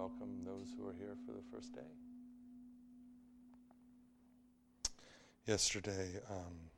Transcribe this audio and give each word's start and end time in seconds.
welcome 0.00 0.42
those 0.46 0.72
who 0.78 0.88
are 0.88 0.94
here 0.94 1.14
for 1.26 1.32
the 1.32 1.42
first 1.52 1.74
day. 1.74 1.90
Yesterday, 5.44 6.12
um, 6.30 6.70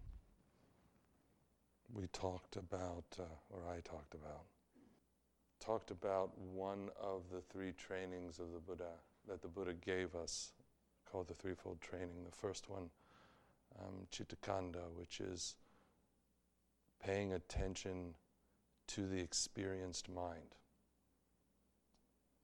we 1.94 2.08
talked 2.08 2.56
about, 2.56 3.04
uh, 3.20 3.22
or 3.50 3.60
I 3.70 3.78
talked 3.82 4.14
about, 4.14 4.46
talked 5.60 5.92
about 5.92 6.36
one 6.36 6.88
of 7.00 7.22
the 7.32 7.40
three 7.42 7.72
trainings 7.78 8.40
of 8.40 8.52
the 8.52 8.58
Buddha 8.58 8.90
that 9.28 9.40
the 9.40 9.46
Buddha 9.46 9.74
gave 9.74 10.16
us, 10.16 10.50
called 11.08 11.28
the 11.28 11.34
threefold 11.34 11.80
training. 11.80 12.24
The 12.24 12.36
first 12.36 12.68
one, 12.68 12.90
um, 13.78 14.08
Chittakanda, 14.10 14.90
which 14.98 15.20
is 15.20 15.54
paying 17.00 17.32
attention 17.32 18.14
to 18.88 19.06
the 19.06 19.20
experienced 19.20 20.08
mind, 20.08 20.56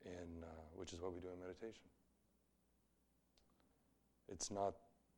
in, 0.09 0.45
uh, 0.45 0.47
which 0.75 0.93
is 0.93 1.01
what 1.01 1.13
we 1.13 1.21
do 1.21 1.29
in 1.29 1.41
meditation. 1.41 1.89
It's 4.29 4.51
not 4.51 4.75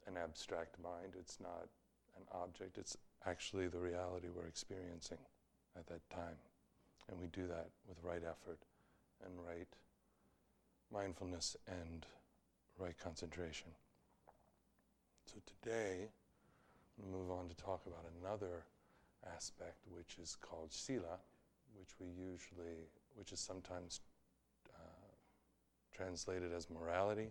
an 0.07 0.17
abstract 0.17 0.77
mind, 0.83 1.15
it's 1.19 1.39
not 1.41 1.69
an 2.17 2.25
object, 2.33 2.79
it's 2.79 2.97
actually 3.27 3.69
the 3.69 3.79
reality 3.79 4.29
we're 4.35 4.47
experiencing 4.47 5.19
at 5.77 5.87
that 5.87 6.09
time. 6.11 6.37
And 7.09 7.19
we 7.21 7.27
do 7.29 7.47
that 7.49 7.69
with 7.89 7.99
right 8.03 8.23
effort 8.23 8.59
and 9.25 9.33
right 9.47 9.69
mindfulness 10.93 11.57
and 11.67 12.07
right 12.79 12.97
concentration. 12.99 13.69
So 15.27 15.41
today, 15.47 16.09
we 16.99 17.11
move 17.11 17.31
on 17.31 17.49
to 17.49 17.55
talk 17.57 17.83
about 17.87 18.05
another 18.21 18.65
aspect, 19.35 19.79
which 19.91 20.19
is 20.21 20.37
called 20.41 20.73
sila, 20.73 21.19
which 21.79 21.91
we 22.01 22.07
usually, 22.07 22.89
which 23.15 23.33
is 23.33 23.41
sometimes 23.41 24.01
translated 26.01 26.53
as 26.53 26.71
morality. 26.71 27.31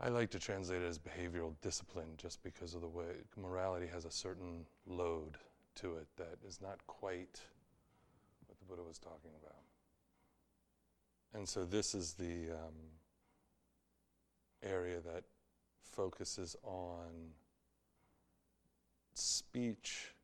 I 0.00 0.08
like 0.08 0.30
to 0.30 0.40
translate 0.40 0.82
it 0.82 0.88
as 0.88 0.98
behavioral 0.98 1.54
discipline 1.62 2.08
just 2.16 2.42
because 2.42 2.74
of 2.74 2.80
the 2.80 2.88
way 2.88 3.04
morality 3.40 3.86
has 3.92 4.04
a 4.04 4.10
certain 4.10 4.66
load 4.86 5.38
to 5.76 5.94
it 5.96 6.08
that 6.16 6.38
is 6.46 6.60
not 6.60 6.84
quite 6.88 7.40
what 8.46 8.58
the 8.58 8.64
Buddha 8.64 8.82
was 8.82 8.98
talking 8.98 9.30
about. 9.40 9.62
And 11.34 11.48
so 11.48 11.64
this 11.64 11.94
is 11.94 12.14
the 12.14 12.50
um, 12.50 12.74
area 14.62 15.00
that 15.00 15.22
focuses 15.92 16.56
on 16.64 17.30
speech 19.14 20.14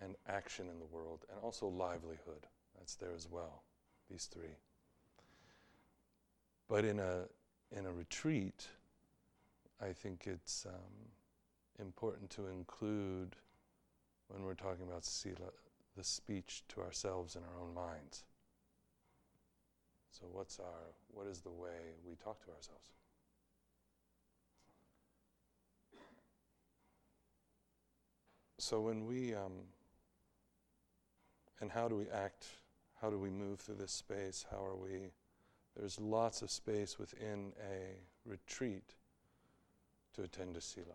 and 0.00 0.16
action 0.28 0.68
in 0.68 0.80
the 0.80 0.86
world, 0.86 1.24
and 1.30 1.38
also 1.40 1.68
livelihood. 1.68 2.48
That's 2.76 2.96
there 2.96 3.14
as 3.14 3.28
well, 3.30 3.62
these 4.10 4.24
three. 4.24 4.56
But 6.68 6.84
in 6.84 6.98
a, 6.98 7.24
in 7.76 7.86
a 7.86 7.92
retreat, 7.92 8.68
I 9.80 9.92
think 9.92 10.26
it's 10.26 10.66
um, 10.66 11.10
important 11.80 12.30
to 12.30 12.46
include, 12.46 13.36
when 14.28 14.44
we're 14.44 14.54
talking 14.54 14.86
about 14.86 15.04
sila, 15.04 15.50
the 15.96 16.04
speech 16.04 16.62
to 16.68 16.80
ourselves 16.80 17.36
in 17.36 17.42
our 17.42 17.62
own 17.62 17.74
minds. 17.74 18.24
So, 20.10 20.26
what's 20.30 20.58
our, 20.58 20.94
what 21.08 21.26
is 21.26 21.40
the 21.40 21.50
way 21.50 21.96
we 22.06 22.14
talk 22.16 22.44
to 22.44 22.50
ourselves? 22.50 22.90
So, 28.58 28.80
when 28.80 29.06
we, 29.06 29.34
um, 29.34 29.52
and 31.60 31.70
how 31.70 31.88
do 31.88 31.96
we 31.96 32.08
act? 32.08 32.46
How 33.00 33.10
do 33.10 33.18
we 33.18 33.30
move 33.30 33.60
through 33.60 33.76
this 33.76 33.92
space? 33.92 34.46
How 34.50 34.64
are 34.64 34.76
we? 34.76 35.10
There's 35.76 35.98
lots 35.98 36.42
of 36.42 36.50
space 36.50 36.98
within 36.98 37.52
a 37.70 37.96
retreat 38.28 38.94
to 40.14 40.22
attend 40.22 40.54
to 40.54 40.60
Sila, 40.60 40.86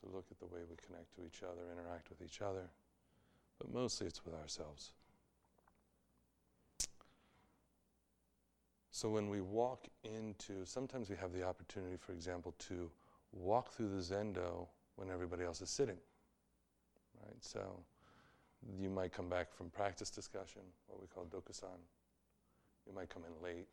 to 0.00 0.14
look 0.14 0.26
at 0.30 0.38
the 0.38 0.46
way 0.46 0.60
we 0.68 0.76
connect 0.86 1.14
to 1.16 1.24
each 1.24 1.42
other, 1.42 1.62
interact 1.72 2.10
with 2.10 2.20
each 2.22 2.42
other, 2.42 2.68
but 3.58 3.72
mostly 3.72 4.06
it's 4.06 4.24
with 4.24 4.34
ourselves. 4.34 4.92
So 8.90 9.10
when 9.10 9.28
we 9.28 9.40
walk 9.40 9.88
into, 10.04 10.64
sometimes 10.64 11.10
we 11.10 11.16
have 11.16 11.32
the 11.32 11.42
opportunity, 11.42 11.96
for 11.98 12.12
example, 12.12 12.54
to 12.68 12.90
walk 13.32 13.72
through 13.74 13.90
the 13.90 14.00
zendo 14.00 14.68
when 14.96 15.10
everybody 15.10 15.44
else 15.44 15.60
is 15.60 15.68
sitting. 15.68 15.98
Right? 17.22 17.36
So 17.40 17.60
you 18.78 18.88
might 18.88 19.12
come 19.12 19.28
back 19.28 19.52
from 19.52 19.68
practice 19.68 20.08
discussion, 20.08 20.62
what 20.86 21.00
we 21.00 21.06
call 21.08 21.24
dokusan. 21.24 21.78
You 22.86 22.94
might 22.94 23.08
come 23.08 23.22
in 23.24 23.42
late. 23.42 23.66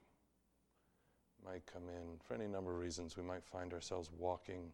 Might 1.45 1.65
come 1.65 1.83
in 1.89 2.19
for 2.25 2.33
any 2.33 2.47
number 2.47 2.71
of 2.71 2.79
reasons. 2.79 3.17
We 3.17 3.23
might 3.23 3.43
find 3.43 3.73
ourselves 3.73 4.09
walking 4.17 4.71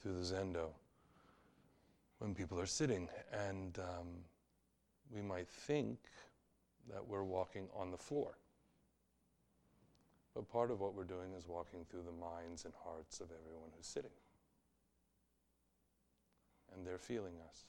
through 0.00 0.14
the 0.14 0.34
zendo 0.34 0.70
when 2.18 2.34
people 2.34 2.60
are 2.60 2.66
sitting, 2.66 3.08
and 3.48 3.78
um, 3.78 4.08
we 5.10 5.22
might 5.22 5.48
think 5.48 5.98
that 6.90 7.06
we're 7.06 7.24
walking 7.24 7.68
on 7.74 7.90
the 7.90 7.96
floor. 7.96 8.36
But 10.34 10.50
part 10.50 10.70
of 10.70 10.80
what 10.80 10.94
we're 10.94 11.04
doing 11.04 11.32
is 11.36 11.46
walking 11.46 11.84
through 11.90 12.02
the 12.02 12.12
minds 12.12 12.64
and 12.64 12.72
hearts 12.84 13.20
of 13.20 13.26
everyone 13.26 13.70
who's 13.76 13.86
sitting. 13.86 14.10
And 16.74 16.86
they're 16.86 16.98
feeling 16.98 17.34
us. 17.48 17.64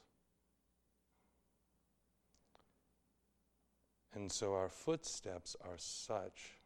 And 4.16 4.31
so 4.31 4.53
our 4.53 4.69
footsteps 4.69 5.56
are 5.63 5.78
such 5.78 6.59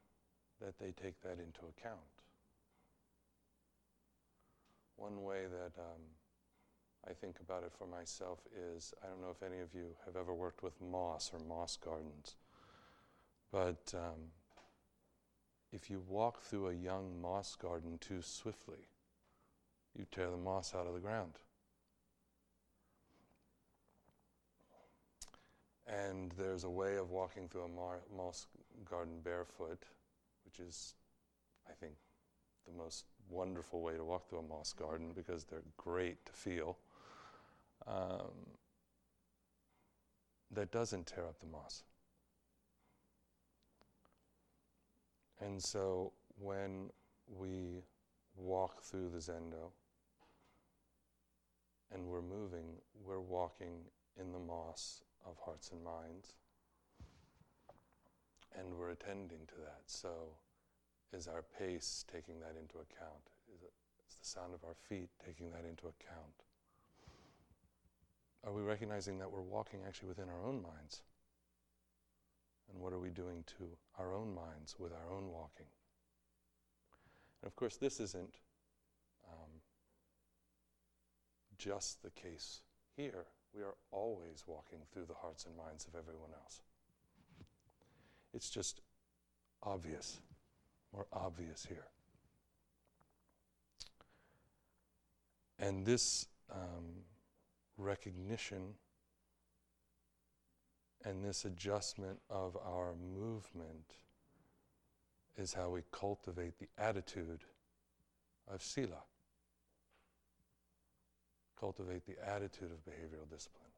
that 0.62 0.80
they 0.80 0.91
take 0.91 1.22
that 1.22 1.40
into 1.40 1.62
account. 1.78 2.00
One 4.97 5.24
way 5.24 5.44
that 5.46 5.80
um, 5.80 6.02
I 7.08 7.13
think 7.13 7.38
about 7.40 7.63
it 7.63 7.72
for 7.78 7.88
myself 7.88 8.40
is 8.53 8.94
I 9.03 9.08
don't 9.08 9.22
know 9.22 9.30
if 9.30 9.44
any 9.44 9.62
of 9.62 9.74
you 9.74 9.96
have 10.06 10.16
ever 10.16 10.34
worked 10.34 10.63
with 10.63 10.81
moss 10.81 11.31
or 11.34 11.40
moss 11.47 11.78
gardens, 11.78 12.35
but 13.52 13.94
um, 13.94 14.31
if 15.72 15.90
you 15.90 16.02
walk 16.08 16.41
through 16.41 16.69
a 16.69 16.74
young 16.74 17.22
moss 17.22 17.56
garden 17.56 17.97
too 18.00 18.22
swiftly, 18.22 18.90
you 19.96 20.06
tear 20.12 20.29
the 20.29 20.38
moss 20.38 20.74
out 20.75 20.88
of 20.88 20.94
the 20.94 21.00
ground. 21.00 21.34
And 25.88 26.34
there's 26.38 26.66
a 26.66 26.70
way 26.70 26.98
of 26.98 27.12
walking 27.12 27.48
through 27.48 27.64
a 27.64 28.16
moss 28.16 28.48
garden 28.90 29.20
barefoot, 29.24 29.84
which 30.44 30.59
is, 30.59 30.96
I 31.70 31.74
think, 31.74 31.94
the 32.66 32.74
most 32.74 33.06
wonderful 33.30 33.81
way 33.81 33.96
to 33.96 34.03
walk 34.03 34.28
through 34.30 34.40
a 34.40 34.44
moss 34.44 34.74
garden 34.74 35.14
because 35.16 35.46
they're 35.46 35.64
great 35.78 36.26
to 36.26 36.34
feel. 36.34 36.78
Um, 37.88 38.31
that 40.52 40.72
doesn't 40.72 41.08
tear 41.08 41.26
up 41.26 41.40
the 41.40 41.47
moss. 41.47 41.84
And 45.40 45.62
so 45.62 46.14
when 46.40 46.90
we 47.28 47.84
walk 48.36 48.81
through 48.84 49.09
the 49.09 49.20
zendo 49.20 49.72
and 51.94 52.06
we're 52.06 52.22
moving, 52.22 52.76
we're 53.06 53.20
walking 53.20 53.81
in 54.20 54.31
the 54.31 54.40
moss 54.40 55.03
of 55.25 55.38
hearts 55.44 55.72
and 55.72 55.83
minds. 55.83 56.33
And 58.57 58.73
we're 58.78 58.91
attending 58.91 59.45
to 59.47 59.55
that. 59.66 59.81
So, 59.85 60.09
is 61.13 61.28
our 61.28 61.44
pace 61.57 62.05
taking 62.11 62.39
that 62.39 62.55
into 62.59 62.75
account? 62.75 63.31
Is, 63.53 63.61
it, 63.61 63.72
is 64.07 64.16
the 64.16 64.25
sound 64.25 64.53
of 64.53 64.63
our 64.63 64.75
feet 64.89 65.09
taking 65.23 65.51
that 65.51 65.63
into 65.67 65.83
account? 65.88 66.44
Are 68.46 68.53
we 68.53 68.61
recognizing 68.61 69.19
that 69.19 69.31
we're 69.31 69.41
walking 69.41 69.81
actually 69.85 70.09
within 70.09 70.29
our 70.29 70.46
own 70.46 70.61
minds? 70.61 71.02
And 72.72 72.81
what 72.81 72.93
are 72.93 72.99
we 72.99 73.09
doing 73.09 73.43
to 73.58 73.66
our 73.97 74.13
own 74.13 74.34
minds 74.34 74.75
with 74.78 74.91
our 74.91 75.16
own 75.16 75.29
walking? 75.31 75.67
And 77.41 77.47
of 77.47 77.55
course, 77.55 77.78
this 77.78 77.99
isn't 77.99 78.35
um, 79.29 79.61
just 81.58 82.03
the 82.03 82.09
case 82.09 82.61
here. 82.96 83.25
We 83.58 83.64
are 83.64 83.76
always 83.92 84.44
walking 84.46 84.80
through 84.94 85.06
the 85.06 85.16
hearts 85.16 85.46
and 85.46 85.58
minds 85.58 85.88
of 85.88 85.96
everyone 85.96 86.30
else. 86.44 86.62
It's 88.34 88.52
just 88.52 88.82
obvious, 89.64 90.20
more 90.94 91.08
obvious 91.12 91.66
here. 91.68 91.88
And 95.58 95.88
this 95.88 96.28
um, 96.52 97.02
recognition 97.78 98.76
and 101.04 101.26
this 101.26 101.44
adjustment 101.44 102.20
of 102.30 102.56
our 102.64 102.94
movement 103.16 103.96
is 105.36 105.54
how 105.54 105.70
we 105.70 105.82
cultivate 105.92 106.59
the 106.59 106.68
attitude 106.78 107.44
of 108.48 108.62
sila. 108.62 109.02
Cultivate 111.59 112.06
the 112.06 112.18
attitude 112.28 112.72
of 112.72 112.86
behavioral 112.86 113.30
discipline. 113.30 113.72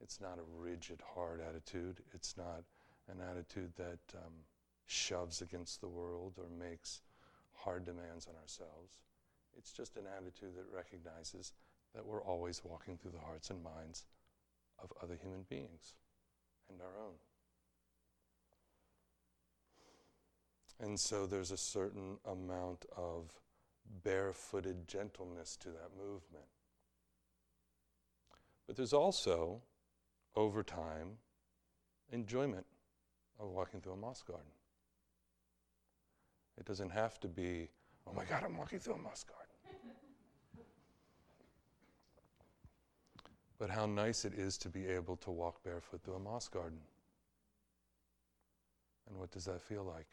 It's 0.00 0.20
not 0.20 0.38
a 0.38 0.60
rigid, 0.60 1.00
hard 1.14 1.40
attitude. 1.40 1.98
It's 2.14 2.36
not 2.36 2.62
an 3.08 3.20
attitude 3.20 3.72
that 3.76 3.98
um, 4.16 4.32
shoves 4.86 5.42
against 5.42 5.80
the 5.80 5.88
world 5.88 6.34
or 6.38 6.46
makes 6.48 7.00
hard 7.54 7.84
demands 7.84 8.26
on 8.26 8.34
ourselves. 8.40 9.02
It's 9.56 9.72
just 9.72 9.96
an 9.96 10.04
attitude 10.16 10.54
that 10.56 10.66
recognizes 10.74 11.52
that 11.94 12.06
we're 12.06 12.22
always 12.22 12.62
walking 12.64 12.96
through 12.96 13.12
the 13.12 13.18
hearts 13.18 13.50
and 13.50 13.62
minds 13.62 14.06
of 14.78 14.92
other 15.02 15.18
human 15.20 15.44
beings 15.48 15.94
and 16.70 16.80
our 16.80 17.02
own. 17.04 17.14
And 20.80 20.98
so 20.98 21.26
there's 21.26 21.50
a 21.50 21.56
certain 21.56 22.18
amount 22.24 22.86
of 22.96 23.32
barefooted 24.04 24.86
gentleness 24.86 25.56
to 25.56 25.68
that 25.68 25.90
movement. 25.96 26.44
But 28.66 28.76
there's 28.76 28.92
also, 28.92 29.62
over 30.36 30.62
time, 30.62 31.18
enjoyment 32.12 32.66
of 33.40 33.48
walking 33.50 33.80
through 33.80 33.94
a 33.94 33.96
moss 33.96 34.22
garden. 34.22 34.50
It 36.58 36.66
doesn't 36.66 36.90
have 36.90 37.18
to 37.20 37.28
be, 37.28 37.70
oh 38.06 38.12
my 38.12 38.24
God, 38.24 38.42
I'm 38.44 38.56
walking 38.56 38.78
through 38.78 38.94
a 38.94 38.98
moss 38.98 39.24
garden. 39.24 39.48
but 43.58 43.70
how 43.70 43.86
nice 43.86 44.24
it 44.24 44.34
is 44.34 44.56
to 44.58 44.68
be 44.68 44.86
able 44.86 45.16
to 45.16 45.30
walk 45.30 45.62
barefoot 45.64 46.02
through 46.02 46.14
a 46.14 46.20
moss 46.20 46.48
garden. 46.48 46.78
And 49.08 49.18
what 49.18 49.30
does 49.30 49.46
that 49.46 49.60
feel 49.60 49.82
like? 49.82 50.06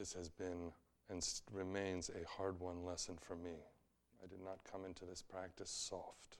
This 0.00 0.14
has 0.14 0.30
been 0.30 0.72
and 1.10 1.22
remains 1.52 2.08
a 2.08 2.26
hard 2.26 2.58
won 2.58 2.86
lesson 2.86 3.18
for 3.20 3.36
me. 3.36 3.50
I 4.24 4.26
did 4.26 4.42
not 4.42 4.60
come 4.64 4.86
into 4.86 5.04
this 5.04 5.20
practice 5.20 5.68
soft. 5.68 6.38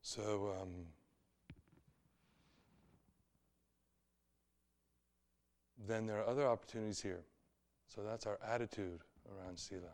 So, 0.00 0.56
um, 0.62 0.86
then 5.86 6.06
there 6.06 6.16
are 6.16 6.26
other 6.26 6.46
opportunities 6.46 7.02
here. 7.02 7.24
So 7.86 8.00
that's 8.02 8.26
our 8.26 8.38
attitude 8.42 9.00
around 9.30 9.58
sila. 9.58 9.92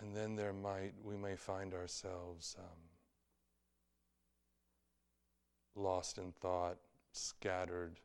And 0.00 0.14
then 0.14 0.36
there 0.36 0.52
might 0.52 0.92
we 1.02 1.16
may 1.16 1.36
find 1.36 1.72
ourselves 1.72 2.54
um, 2.58 2.85
lost 5.76 6.18
in 6.18 6.32
thought, 6.32 6.78
scattered 7.12 8.00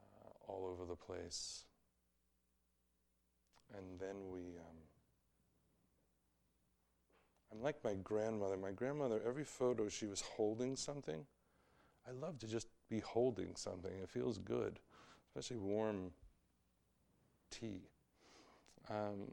uh, 0.00 0.52
all 0.52 0.68
over 0.70 0.84
the 0.84 0.96
place. 0.96 1.64
And 3.76 3.98
then 3.98 4.16
we, 4.30 4.40
um, 4.40 4.76
I'm 7.52 7.62
like 7.62 7.82
my 7.84 7.94
grandmother. 7.94 8.56
My 8.56 8.72
grandmother, 8.72 9.20
every 9.26 9.44
photo, 9.44 9.88
she 9.88 10.06
was 10.06 10.20
holding 10.20 10.76
something. 10.76 11.24
I 12.06 12.12
love 12.12 12.38
to 12.40 12.46
just 12.46 12.68
be 12.88 13.00
holding 13.00 13.54
something. 13.56 13.92
It 14.02 14.08
feels 14.08 14.38
good, 14.38 14.80
especially 15.28 15.58
warm 15.58 16.10
tea. 17.50 17.88
Um, 18.88 19.30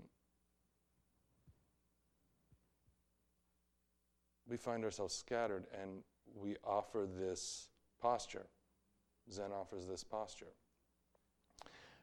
we 4.48 4.57
find 4.57 4.84
ourselves 4.84 5.13
scattered 5.13 5.66
and 5.81 6.04
we 6.35 6.56
offer 6.63 7.07
this 7.19 7.69
posture. 8.01 8.45
Zen 9.31 9.51
offers 9.51 9.85
this 9.85 10.03
posture. 10.03 10.53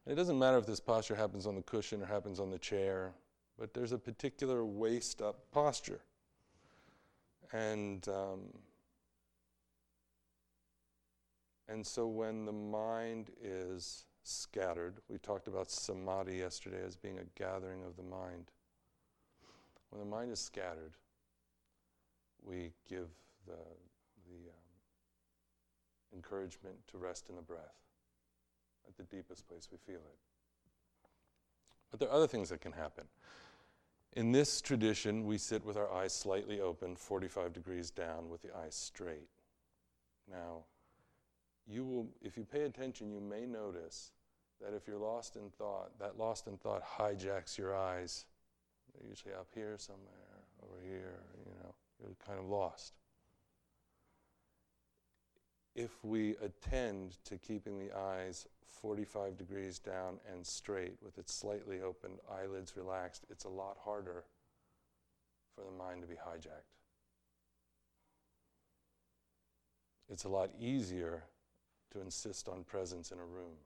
And 0.04 0.12
it 0.12 0.16
doesn't 0.16 0.38
matter 0.38 0.58
if 0.58 0.66
this 0.66 0.80
posture 0.80 1.14
happens 1.14 1.46
on 1.46 1.54
the 1.54 1.62
cushion 1.62 2.02
or 2.02 2.06
happens 2.06 2.38
on 2.38 2.50
the 2.50 2.58
chair, 2.58 3.12
but 3.58 3.72
there's 3.72 3.92
a 3.92 3.98
particular 3.98 4.64
waist 4.64 5.22
up 5.22 5.50
posture. 5.50 6.00
And, 7.52 8.06
um, 8.08 8.40
and 11.68 11.86
so 11.86 12.06
when 12.06 12.44
the 12.44 12.52
mind 12.52 13.30
is 13.40 14.04
scattered, 14.22 14.96
we 15.08 15.18
talked 15.18 15.48
about 15.48 15.70
samadhi 15.70 16.36
yesterday 16.36 16.82
as 16.84 16.96
being 16.96 17.18
a 17.18 17.38
gathering 17.38 17.84
of 17.84 17.96
the 17.96 18.02
mind. 18.02 18.50
When 19.90 20.00
the 20.00 20.08
mind 20.08 20.32
is 20.32 20.40
scattered, 20.40 20.96
we 22.42 22.72
give 22.88 23.08
the, 23.46 23.56
encouragement 26.14 26.76
to 26.88 26.98
rest 26.98 27.28
in 27.28 27.36
the 27.36 27.42
breath 27.42 27.82
at 28.88 28.96
the 28.96 29.02
deepest 29.04 29.48
place 29.48 29.68
we 29.70 29.78
feel 29.78 30.00
it. 30.00 30.18
But 31.90 32.00
there 32.00 32.08
are 32.08 32.14
other 32.14 32.26
things 32.26 32.48
that 32.50 32.60
can 32.60 32.72
happen. 32.72 33.04
In 34.14 34.32
this 34.32 34.60
tradition, 34.60 35.24
we 35.24 35.38
sit 35.38 35.64
with 35.64 35.76
our 35.76 35.92
eyes 35.92 36.12
slightly 36.12 36.60
open, 36.60 36.96
45 36.96 37.52
degrees 37.52 37.90
down, 37.90 38.28
with 38.28 38.42
the 38.42 38.56
eyes 38.56 38.74
straight. 38.74 39.28
Now, 40.30 40.64
you 41.66 41.84
will, 41.84 42.08
if 42.22 42.36
you 42.36 42.44
pay 42.44 42.62
attention, 42.62 43.10
you 43.10 43.20
may 43.20 43.46
notice 43.46 44.12
that 44.60 44.74
if 44.74 44.86
you're 44.86 44.98
lost 44.98 45.36
in 45.36 45.50
thought, 45.50 45.98
that 45.98 46.18
lost 46.18 46.46
in 46.46 46.56
thought 46.56 46.82
hijacks 46.84 47.58
your 47.58 47.74
eyes. 47.74 48.26
They're 48.94 49.08
usually 49.08 49.34
up 49.34 49.48
here 49.54 49.74
somewhere, 49.78 50.44
over 50.62 50.80
here, 50.80 51.20
you 51.44 51.52
know, 51.62 51.74
you're 52.00 52.16
kind 52.24 52.38
of 52.38 52.46
lost. 52.46 52.94
If 55.74 56.04
we 56.04 56.36
attend 56.42 57.16
to 57.24 57.36
keeping 57.36 57.78
the 57.78 57.96
eyes 57.96 58.46
45 58.80 59.36
degrees 59.36 59.78
down 59.78 60.18
and 60.30 60.46
straight 60.46 60.94
with 61.02 61.18
its 61.18 61.34
slightly 61.34 61.80
opened 61.80 62.18
eyelids 62.30 62.76
relaxed, 62.76 63.24
it's 63.30 63.44
a 63.44 63.48
lot 63.48 63.76
harder 63.84 64.24
for 65.54 65.64
the 65.64 65.76
mind 65.76 66.02
to 66.02 66.08
be 66.08 66.14
hijacked. 66.14 66.74
It's 70.08 70.24
a 70.24 70.28
lot 70.28 70.50
easier 70.60 71.24
to 71.92 72.00
insist 72.00 72.48
on 72.48 72.64
presence 72.64 73.10
in 73.10 73.18
a 73.18 73.24
room. 73.24 73.56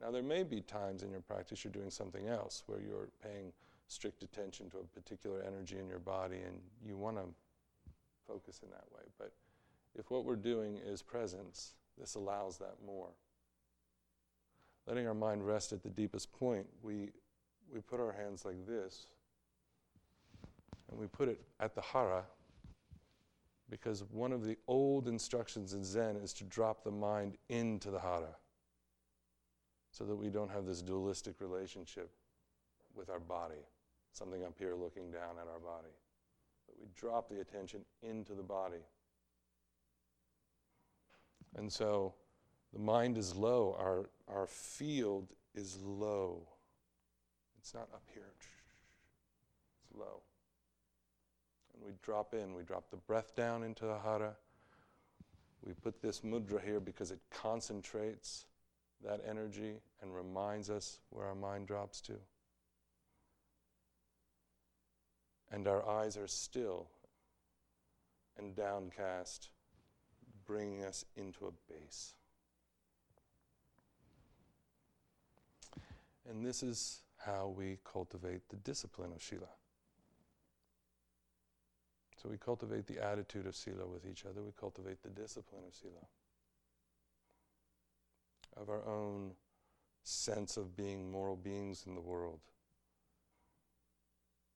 Now, 0.00 0.10
there 0.10 0.22
may 0.22 0.42
be 0.42 0.60
times 0.60 1.02
in 1.02 1.10
your 1.10 1.20
practice 1.20 1.64
you're 1.64 1.72
doing 1.72 1.90
something 1.90 2.28
else 2.28 2.62
where 2.66 2.80
you're 2.80 3.08
paying 3.22 3.52
strict 3.88 4.22
attention 4.22 4.70
to 4.70 4.78
a 4.78 4.84
particular 4.84 5.42
energy 5.46 5.78
in 5.78 5.88
your 5.88 5.98
body 5.98 6.38
and 6.46 6.60
you 6.84 6.96
want 6.96 7.16
to 7.16 7.24
focus 8.26 8.60
in 8.62 8.70
that 8.70 8.84
way. 8.94 9.02
But 9.18 9.32
if 9.98 10.10
what 10.10 10.24
we're 10.24 10.36
doing 10.36 10.78
is 10.84 11.02
presence, 11.02 11.74
this 11.98 12.14
allows 12.14 12.58
that 12.58 12.74
more. 12.84 13.08
Letting 14.86 15.06
our 15.06 15.14
mind 15.14 15.46
rest 15.46 15.72
at 15.72 15.82
the 15.82 15.90
deepest 15.90 16.32
point, 16.32 16.66
we, 16.82 17.10
we 17.72 17.80
put 17.80 17.98
our 17.98 18.12
hands 18.12 18.44
like 18.44 18.66
this 18.66 19.06
and 20.90 20.98
we 20.98 21.06
put 21.06 21.28
it 21.28 21.40
at 21.60 21.74
the 21.74 21.80
hara 21.80 22.24
because 23.68 24.04
one 24.12 24.32
of 24.32 24.44
the 24.44 24.56
old 24.68 25.08
instructions 25.08 25.72
in 25.72 25.84
Zen 25.84 26.16
is 26.16 26.32
to 26.34 26.44
drop 26.44 26.84
the 26.84 26.90
mind 26.90 27.36
into 27.48 27.90
the 27.90 27.98
hara 27.98 28.36
so 29.90 30.04
that 30.04 30.14
we 30.14 30.28
don't 30.28 30.50
have 30.50 30.66
this 30.66 30.82
dualistic 30.82 31.40
relationship 31.40 32.10
with 32.94 33.10
our 33.10 33.18
body, 33.18 33.64
something 34.12 34.44
up 34.44 34.54
here 34.58 34.74
looking 34.74 35.10
down 35.10 35.36
at 35.40 35.48
our 35.48 35.58
body. 35.58 35.92
But 36.66 36.76
we 36.78 36.86
drop 36.94 37.28
the 37.28 37.40
attention 37.40 37.80
into 38.02 38.34
the 38.34 38.42
body. 38.42 38.84
And 41.54 41.72
so 41.72 42.14
the 42.72 42.78
mind 42.78 43.16
is 43.16 43.34
low, 43.34 43.76
our, 43.78 44.10
our 44.28 44.46
field 44.46 45.32
is 45.54 45.78
low. 45.82 46.42
It's 47.58 47.72
not 47.74 47.88
up 47.94 48.02
here, 48.12 48.28
it's 48.38 49.98
low. 49.98 50.22
And 51.74 51.84
we 51.84 51.92
drop 52.02 52.34
in, 52.34 52.54
we 52.54 52.62
drop 52.62 52.90
the 52.90 52.96
breath 52.96 53.34
down 53.34 53.62
into 53.62 53.84
the 53.86 53.98
hara. 53.98 54.36
We 55.64 55.72
put 55.72 56.00
this 56.00 56.20
mudra 56.20 56.62
here 56.62 56.80
because 56.80 57.10
it 57.10 57.20
concentrates 57.30 58.46
that 59.04 59.20
energy 59.28 59.80
and 60.00 60.14
reminds 60.14 60.70
us 60.70 61.00
where 61.10 61.26
our 61.26 61.34
mind 61.34 61.66
drops 61.66 62.00
to. 62.02 62.14
And 65.50 65.66
our 65.66 65.86
eyes 65.88 66.16
are 66.16 66.26
still 66.26 66.88
and 68.38 68.54
downcast, 68.54 69.48
bringing 70.46 70.84
us 70.84 71.04
into 71.16 71.46
a 71.46 71.72
base. 71.72 72.14
And 76.28 76.44
this 76.44 76.62
is 76.62 77.00
how 77.18 77.54
we 77.56 77.78
cultivate 77.84 78.48
the 78.48 78.56
discipline 78.56 79.12
of 79.12 79.22
Sila. 79.22 79.48
So 82.20 82.28
we 82.28 82.36
cultivate 82.36 82.86
the 82.86 83.04
attitude 83.04 83.46
of 83.46 83.54
Sila 83.54 83.86
with 83.86 84.06
each 84.10 84.24
other, 84.24 84.42
we 84.42 84.52
cultivate 84.58 85.02
the 85.02 85.10
discipline 85.10 85.62
of 85.66 85.74
Sila 85.74 86.06
of 88.56 88.70
our 88.70 88.86
own 88.86 89.32
sense 90.02 90.56
of 90.56 90.76
being 90.76 91.10
moral 91.10 91.36
beings 91.36 91.84
in 91.86 91.94
the 91.94 92.00
world. 92.00 92.40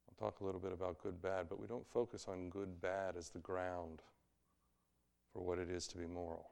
I'll 0.09 0.27
talk 0.27 0.41
a 0.41 0.45
little 0.45 0.61
bit 0.61 0.73
about 0.73 1.03
good 1.03 1.21
bad, 1.21 1.49
but 1.49 1.61
we 1.61 1.67
don't 1.67 1.87
focus 1.87 2.27
on 2.29 2.49
good 2.49 2.81
bad 2.81 3.17
as 3.17 3.29
the 3.29 3.39
ground 3.39 4.01
for 5.33 5.43
what 5.43 5.59
it 5.59 5.71
is 5.71 5.87
to 5.89 5.99
be 5.99 6.07
moral. 6.07 6.51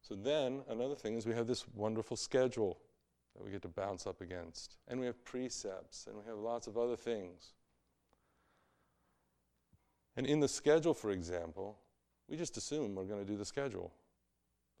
So 0.00 0.14
then, 0.14 0.62
another 0.68 0.94
thing 0.94 1.16
is 1.16 1.26
we 1.26 1.34
have 1.34 1.46
this 1.46 1.64
wonderful 1.74 2.16
schedule 2.16 2.78
that 3.34 3.44
we 3.44 3.50
get 3.50 3.62
to 3.62 3.68
bounce 3.68 4.06
up 4.06 4.20
against. 4.20 4.76
And 4.88 5.00
we 5.00 5.06
have 5.06 5.24
precepts, 5.24 6.06
and 6.06 6.16
we 6.16 6.24
have 6.26 6.36
lots 6.36 6.66
of 6.66 6.76
other 6.76 6.96
things. 6.96 7.52
And 10.16 10.26
in 10.26 10.40
the 10.40 10.48
schedule, 10.48 10.92
for 10.92 11.10
example, 11.10 11.78
we 12.28 12.36
just 12.36 12.56
assume 12.56 12.94
we're 12.94 13.04
going 13.04 13.24
to 13.24 13.30
do 13.30 13.38
the 13.38 13.44
schedule. 13.44 13.92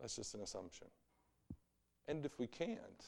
That's 0.00 0.16
just 0.16 0.34
an 0.34 0.42
assumption. 0.42 0.88
And 2.08 2.26
if 2.26 2.38
we 2.38 2.46
can't, 2.46 3.06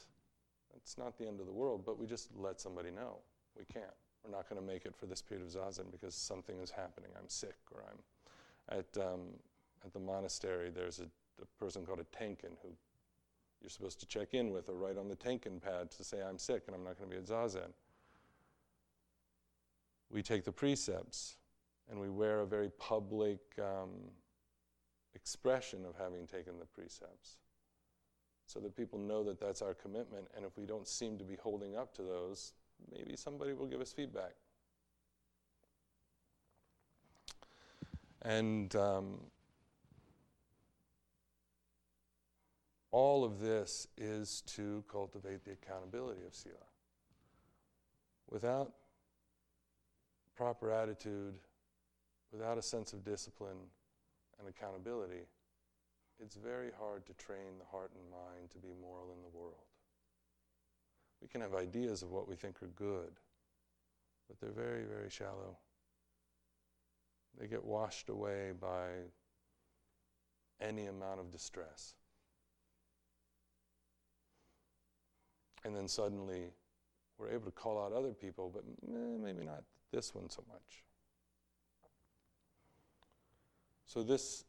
it's 0.75 0.97
not 0.97 1.17
the 1.17 1.27
end 1.27 1.39
of 1.39 1.45
the 1.45 1.51
world, 1.51 1.83
but 1.85 1.99
we 1.99 2.07
just 2.07 2.29
let 2.35 2.59
somebody 2.59 2.89
know 2.89 3.17
we 3.57 3.65
can't. 3.65 3.85
We're 4.23 4.31
not 4.31 4.49
going 4.49 4.59
to 4.59 4.65
make 4.65 4.85
it 4.85 4.95
for 4.95 5.05
this 5.05 5.21
period 5.21 5.45
of 5.45 5.53
zazen 5.53 5.91
because 5.91 6.15
something 6.15 6.59
is 6.59 6.71
happening. 6.71 7.11
I'm 7.17 7.29
sick, 7.29 7.55
or 7.71 7.83
I'm 7.89 7.99
at 8.77 9.01
um, 9.01 9.21
at 9.83 9.93
the 9.93 9.99
monastery. 9.99 10.69
There's 10.73 10.99
a, 10.99 11.07
a 11.41 11.45
person 11.59 11.85
called 11.85 11.99
a 11.99 12.17
tenkin 12.17 12.57
who 12.61 12.69
you're 13.61 13.69
supposed 13.69 13.99
to 13.99 14.05
check 14.05 14.33
in 14.33 14.51
with 14.51 14.69
or 14.69 14.75
write 14.75 14.97
on 14.97 15.07
the 15.07 15.15
tenkin 15.15 15.59
pad 15.59 15.91
to 15.91 16.03
say 16.03 16.21
I'm 16.21 16.37
sick 16.37 16.63
and 16.67 16.75
I'm 16.75 16.83
not 16.83 16.97
going 16.97 17.09
to 17.09 17.15
be 17.15 17.21
at 17.21 17.27
zazen. 17.27 17.71
We 20.11 20.21
take 20.21 20.43
the 20.43 20.51
precepts 20.51 21.37
and 21.89 21.99
we 21.99 22.09
wear 22.09 22.41
a 22.41 22.45
very 22.45 22.69
public 22.77 23.39
um, 23.59 23.89
expression 25.15 25.85
of 25.85 25.95
having 25.97 26.27
taken 26.27 26.59
the 26.59 26.65
precepts 26.65 27.37
so 28.45 28.59
that 28.59 28.75
people 28.75 28.99
know 28.99 29.23
that 29.23 29.39
that's 29.39 29.61
our 29.61 29.73
commitment. 29.73 30.27
And 30.35 30.45
if 30.45 30.57
we 30.57 30.65
don't 30.65 30.87
seem 30.87 31.17
to 31.17 31.23
be 31.23 31.35
holding 31.35 31.75
up 31.75 31.93
to 31.95 32.03
those, 32.03 32.53
maybe 32.91 33.15
somebody 33.15 33.53
will 33.53 33.65
give 33.65 33.81
us 33.81 33.91
feedback. 33.91 34.33
And 38.25 38.75
um, 38.75 39.19
all 42.91 43.23
of 43.23 43.39
this 43.39 43.87
is 43.97 44.41
to 44.47 44.83
cultivate 44.91 45.45
the 45.45 45.51
accountability 45.51 46.21
of 46.25 46.33
Sila. 46.33 46.55
Without 48.31 48.71
proper 50.35 50.71
attitude, 50.71 51.35
without 52.31 52.57
a 52.57 52.63
sense 52.63 52.93
of 52.93 53.05
discipline 53.05 53.57
and 54.39 54.49
accountability, 54.49 55.27
it's 56.19 56.35
very 56.35 56.71
hard 56.79 57.05
to 57.05 57.13
train 57.13 57.59
the 57.59 57.65
heart 57.65 57.91
and 57.93 58.09
mind 58.09 58.49
to 58.51 58.57
be 58.57 58.69
moral 58.81 59.11
in 59.15 59.21
the 59.21 59.37
world. 59.37 59.67
We 61.21 61.27
can 61.27 61.41
have 61.41 61.53
ideas 61.53 62.01
of 62.01 62.09
what 62.09 62.27
we 62.27 62.35
think 62.35 62.63
are 62.63 62.67
good, 62.67 63.11
but 64.27 64.39
they're 64.39 64.49
very, 64.49 64.83
very 64.83 65.11
shallow. 65.11 65.57
They 67.39 67.47
get 67.47 67.63
washed 67.63 68.09
away 68.09 68.51
by 68.59 68.87
any 70.61 70.85
amount 70.85 71.19
of 71.19 71.31
distress. 71.31 71.95
And 75.63 75.75
then 75.75 75.87
suddenly 75.87 76.53
we're 77.17 77.29
able 77.29 77.45
to 77.45 77.51
call 77.51 77.83
out 77.83 77.91
other 77.91 78.13
people, 78.13 78.51
but 78.53 78.63
eh, 78.87 79.17
maybe 79.19 79.43
not 79.43 79.63
this 79.91 80.13
one 80.13 80.29
so 80.29 80.43
much. 80.47 80.83
So, 83.85 84.03
this 84.03 84.45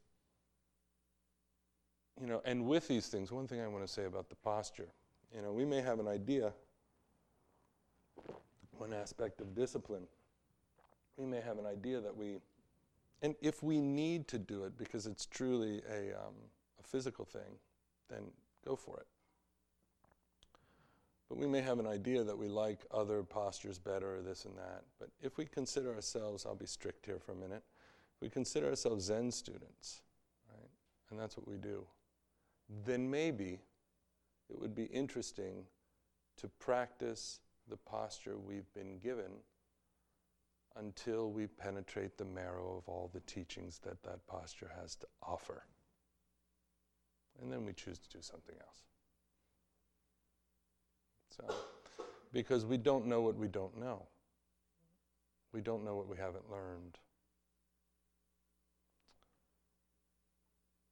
you 2.20 2.26
know, 2.26 2.40
and 2.44 2.64
with 2.64 2.88
these 2.88 3.08
things, 3.08 3.30
one 3.30 3.46
thing 3.46 3.60
I 3.60 3.68
want 3.68 3.86
to 3.86 3.92
say 3.92 4.04
about 4.04 4.30
the 4.30 4.36
posture, 4.36 4.88
you 5.34 5.42
know, 5.42 5.52
we 5.52 5.64
may 5.64 5.82
have 5.82 6.00
an 6.00 6.08
idea, 6.08 6.52
one 8.72 8.94
aspect 8.94 9.40
of 9.40 9.54
discipline, 9.54 10.04
we 11.16 11.26
may 11.26 11.40
have 11.40 11.58
an 11.58 11.66
idea 11.66 12.00
that 12.00 12.16
we, 12.16 12.36
and 13.22 13.34
if 13.40 13.62
we 13.62 13.80
need 13.80 14.28
to 14.28 14.38
do 14.38 14.64
it 14.64 14.76
because 14.76 15.06
it's 15.06 15.26
truly 15.26 15.82
a, 15.90 16.16
um, 16.16 16.34
a 16.78 16.82
physical 16.82 17.24
thing, 17.24 17.58
then 18.08 18.24
go 18.64 18.76
for 18.76 18.98
it. 18.98 19.06
But 21.28 21.38
we 21.38 21.46
may 21.46 21.60
have 21.60 21.80
an 21.80 21.86
idea 21.86 22.22
that 22.22 22.38
we 22.38 22.46
like 22.46 22.80
other 22.92 23.22
postures 23.22 23.78
better, 23.78 24.16
or 24.16 24.22
this 24.22 24.44
and 24.44 24.56
that. 24.56 24.84
But 24.98 25.08
if 25.20 25.38
we 25.38 25.44
consider 25.44 25.94
ourselves, 25.94 26.46
I'll 26.46 26.54
be 26.54 26.66
strict 26.66 27.04
here 27.04 27.18
for 27.18 27.32
a 27.32 27.36
minute, 27.36 27.64
if 28.14 28.22
we 28.22 28.28
consider 28.28 28.68
ourselves 28.68 29.06
Zen 29.06 29.32
students, 29.32 30.02
right, 30.48 30.70
and 31.10 31.18
that's 31.18 31.36
what 31.36 31.48
we 31.48 31.56
do, 31.56 31.84
then 32.84 33.10
maybe 33.10 33.60
it 34.48 34.60
would 34.60 34.74
be 34.74 34.84
interesting 34.84 35.64
to 36.36 36.48
practice 36.48 37.40
the 37.68 37.76
posture 37.76 38.36
we've 38.38 38.72
been 38.74 38.98
given 38.98 39.32
until 40.78 41.30
we 41.30 41.46
penetrate 41.46 42.18
the 42.18 42.24
marrow 42.24 42.76
of 42.76 42.88
all 42.88 43.10
the 43.12 43.20
teachings 43.20 43.80
that 43.84 44.02
that 44.02 44.26
posture 44.26 44.70
has 44.80 44.94
to 44.96 45.06
offer. 45.22 45.64
And 47.40 47.52
then 47.52 47.64
we 47.64 47.72
choose 47.72 47.98
to 47.98 48.08
do 48.08 48.22
something 48.22 48.56
else. 48.60 48.78
So, 51.30 51.54
because 52.32 52.64
we 52.64 52.78
don't 52.78 53.06
know 53.06 53.20
what 53.20 53.36
we 53.36 53.48
don't 53.48 53.78
know. 53.78 54.06
We 55.52 55.60
don't 55.60 55.84
know 55.84 55.94
what 55.94 56.08
we 56.08 56.16
haven't 56.16 56.50
learned. 56.50 56.98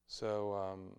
So, 0.07 0.55
um, 0.55 0.97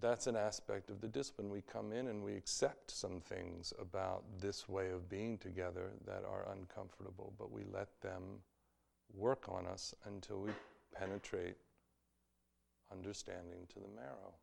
that's 0.00 0.26
an 0.26 0.36
aspect 0.36 0.90
of 0.90 1.00
the 1.00 1.08
discipline. 1.08 1.50
We 1.50 1.62
come 1.62 1.92
in 1.92 2.08
and 2.08 2.22
we 2.22 2.34
accept 2.34 2.90
some 2.90 3.20
things 3.20 3.72
about 3.80 4.24
this 4.38 4.68
way 4.68 4.90
of 4.90 5.08
being 5.08 5.38
together 5.38 5.90
that 6.06 6.22
are 6.24 6.46
uncomfortable, 6.52 7.32
but 7.38 7.50
we 7.50 7.62
let 7.72 8.00
them 8.00 8.40
work 9.14 9.48
on 9.48 9.66
us 9.66 9.94
until 10.04 10.40
we 10.40 10.50
penetrate 10.94 11.56
understanding 12.92 13.66
to 13.68 13.80
the 13.80 13.88
marrow. 13.94 14.34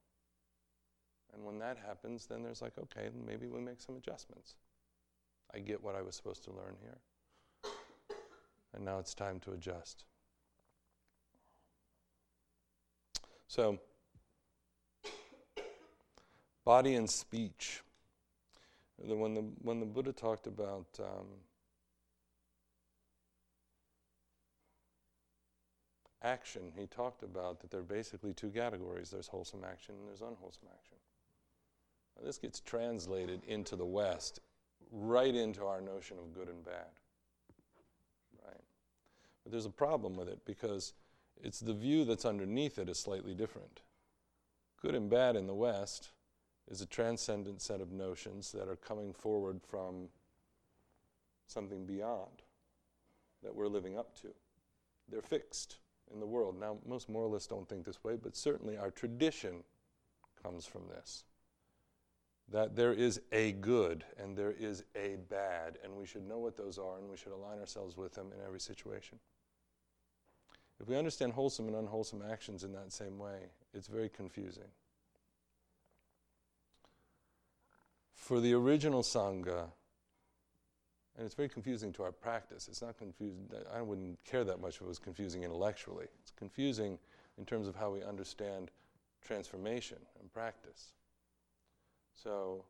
And 1.33 1.45
when 1.45 1.60
that 1.60 1.77
happens, 1.77 2.25
then 2.25 2.43
there's 2.43 2.62
like, 2.62 2.77
okay, 2.77 3.10
maybe 3.25 3.48
we 3.48 3.60
make 3.60 3.81
some 3.81 3.95
adjustments. 3.95 4.55
I 5.53 5.60
get 5.60 5.83
what 5.83 5.95
I 5.95 6.01
was 6.01 6.15
supposed 6.15 6.43
to 6.45 6.51
learn 6.51 6.75
here. 6.81 6.98
And 8.75 8.86
now 8.86 9.00
it's 9.00 9.13
time 9.13 9.39
to 9.41 9.51
adjust. 9.51 10.05
So, 13.48 13.79
body 16.65 16.96
and 16.96 17.10
speech. 17.10 17.82
When 18.98 19.34
the, 19.34 19.41
when 19.62 19.79
the 19.79 19.86
Buddha 19.86 20.13
talked 20.13 20.48
about 20.48 20.88
um, 21.00 21.27
action, 26.22 26.72
he 26.77 26.86
talked 26.88 27.24
about 27.24 27.60
that 27.60 27.72
there 27.72 27.82
are 27.82 27.84
basically 27.84 28.34
two 28.34 28.50
categories 28.50 29.10
there's 29.10 29.27
wholesome 29.27 29.63
action 29.70 29.96
and 30.00 30.08
there's 30.08 30.22
unwholesome 30.22 30.67
action. 30.74 30.98
Now, 32.15 32.25
this 32.25 32.38
gets 32.38 32.60
translated 32.60 33.41
into 33.46 33.75
the 33.75 33.86
West 33.86 34.39
right 34.91 35.34
into 35.34 35.65
our 35.65 35.82
notion 35.82 36.17
of 36.20 36.34
good 36.34 36.48
and 36.48 36.63
bad. 36.63 37.00
Right? 38.46 38.62
But 39.43 39.51
there's 39.51 39.65
a 39.65 39.72
problem 39.72 40.15
with 40.15 40.29
it 40.29 40.39
because 40.46 40.93
it's 41.41 41.60
the 41.60 41.74
view 41.74 42.05
that's 42.05 42.25
underneath 42.25 42.77
it 42.77 42.89
is 42.89 43.00
slightly 43.00 43.34
different. 43.34 43.82
Good 44.82 44.96
and 44.96 45.10
bad 45.10 45.36
in 45.36 45.48
the 45.48 45.55
West 45.55 46.12
is 46.70 46.82
a 46.82 46.86
transcendent 46.86 47.62
set 47.62 47.82
of 47.82 47.91
notions 47.91 48.51
that 48.51 48.67
are 48.67 48.75
coming 48.75 49.13
forward 49.13 49.62
from 49.62 50.10
something 51.48 51.86
beyond 51.86 52.41
that 53.43 53.55
we're 53.55 53.67
living 53.67 53.98
up 53.98 54.15
to. 54.22 54.29
They're 55.10 55.22
fixed 55.22 55.77
in 56.13 56.20
the 56.20 56.25
world. 56.25 56.60
Now, 56.60 56.77
most 56.88 57.10
moralists 57.10 57.48
don't 57.48 57.67
think 57.67 57.86
this 57.86 58.03
way, 58.03 58.15
but 58.22 58.36
certainly 58.36 58.77
our 58.77 58.91
tradition 58.91 59.63
comes 60.41 60.65
from 60.65 60.88
this. 60.88 61.25
That 62.51 62.75
there 62.75 62.93
is 62.93 63.22
a 63.32 63.53
good 63.53 64.03
and 64.17 64.38
there 64.38 64.51
is 64.51 64.84
a 64.96 65.17
bad, 65.29 65.77
and 65.84 65.96
we 65.96 66.05
should 66.05 66.27
know 66.27 66.39
what 66.39 66.58
those 66.58 66.77
are 66.77 66.98
and 66.98 67.10
we 67.10 67.17
should 67.17 67.32
align 67.32 67.60
ourselves 67.60 67.98
with 67.98 68.13
them 68.13 68.32
in 68.34 68.46
every 68.46 68.60
situation. 68.60 69.20
If 70.79 70.88
we 70.89 70.98
understand 70.98 71.34
wholesome 71.34 71.67
and 71.67 71.75
unwholesome 71.75 72.22
actions 72.29 72.63
in 72.63 72.74
that 72.74 72.91
same 72.91 73.17
way, 73.17 73.51
it's 73.74 73.88
very 73.88 74.10
confusing. 74.10 74.70
For 78.24 78.39
the 78.39 78.53
original 78.53 79.03
Sangha, 79.03 79.65
and 81.18 81.25
it's 81.25 81.36
very 81.36 81.50
confusing 81.50 81.92
to 81.94 82.03
our 82.03 82.13
practice. 82.13 82.70
It's 82.70 82.82
not 82.82 82.98
confusing, 82.98 83.50
I 83.75 83.82
wouldn't 83.82 84.18
care 84.24 84.46
that 84.46 84.62
much 84.62 84.75
if 84.75 84.82
it 84.84 84.88
was 84.88 84.98
confusing 84.98 85.44
intellectually. 85.44 86.08
It's 86.22 86.32
confusing 86.32 86.98
in 87.38 87.46
terms 87.46 87.68
of 87.68 87.75
how 87.75 87.92
we 87.92 88.01
understand 88.01 88.72
transformation 89.22 89.98
and 90.22 90.32
practice. 90.32 90.94
So, 92.13 92.63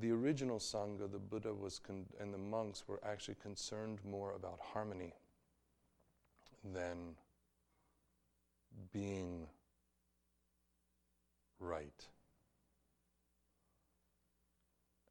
the 0.00 0.10
original 0.10 0.58
Sangha, 0.58 1.10
the 1.10 1.18
Buddha 1.18 1.54
was 1.54 1.78
con- 1.78 2.04
and 2.20 2.32
the 2.32 2.38
monks 2.38 2.84
were 2.86 3.00
actually 3.02 3.36
concerned 3.42 4.00
more 4.04 4.34
about 4.34 4.58
harmony 4.60 5.14
than 6.74 7.14
being 8.92 9.46
right. 11.58 12.06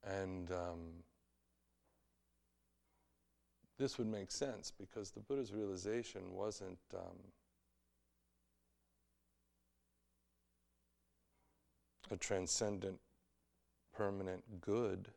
And 0.07 0.51
um, 0.51 0.79
this 3.77 3.97
would 3.97 4.07
make 4.07 4.31
sense 4.31 4.71
because 4.77 5.11
the 5.11 5.19
Buddha's 5.19 5.53
realization 5.53 6.21
wasn't 6.33 6.79
um, 6.93 7.17
a 12.09 12.15
transcendent 12.17 12.99
permanent 13.95 14.43
good. 14.61 15.09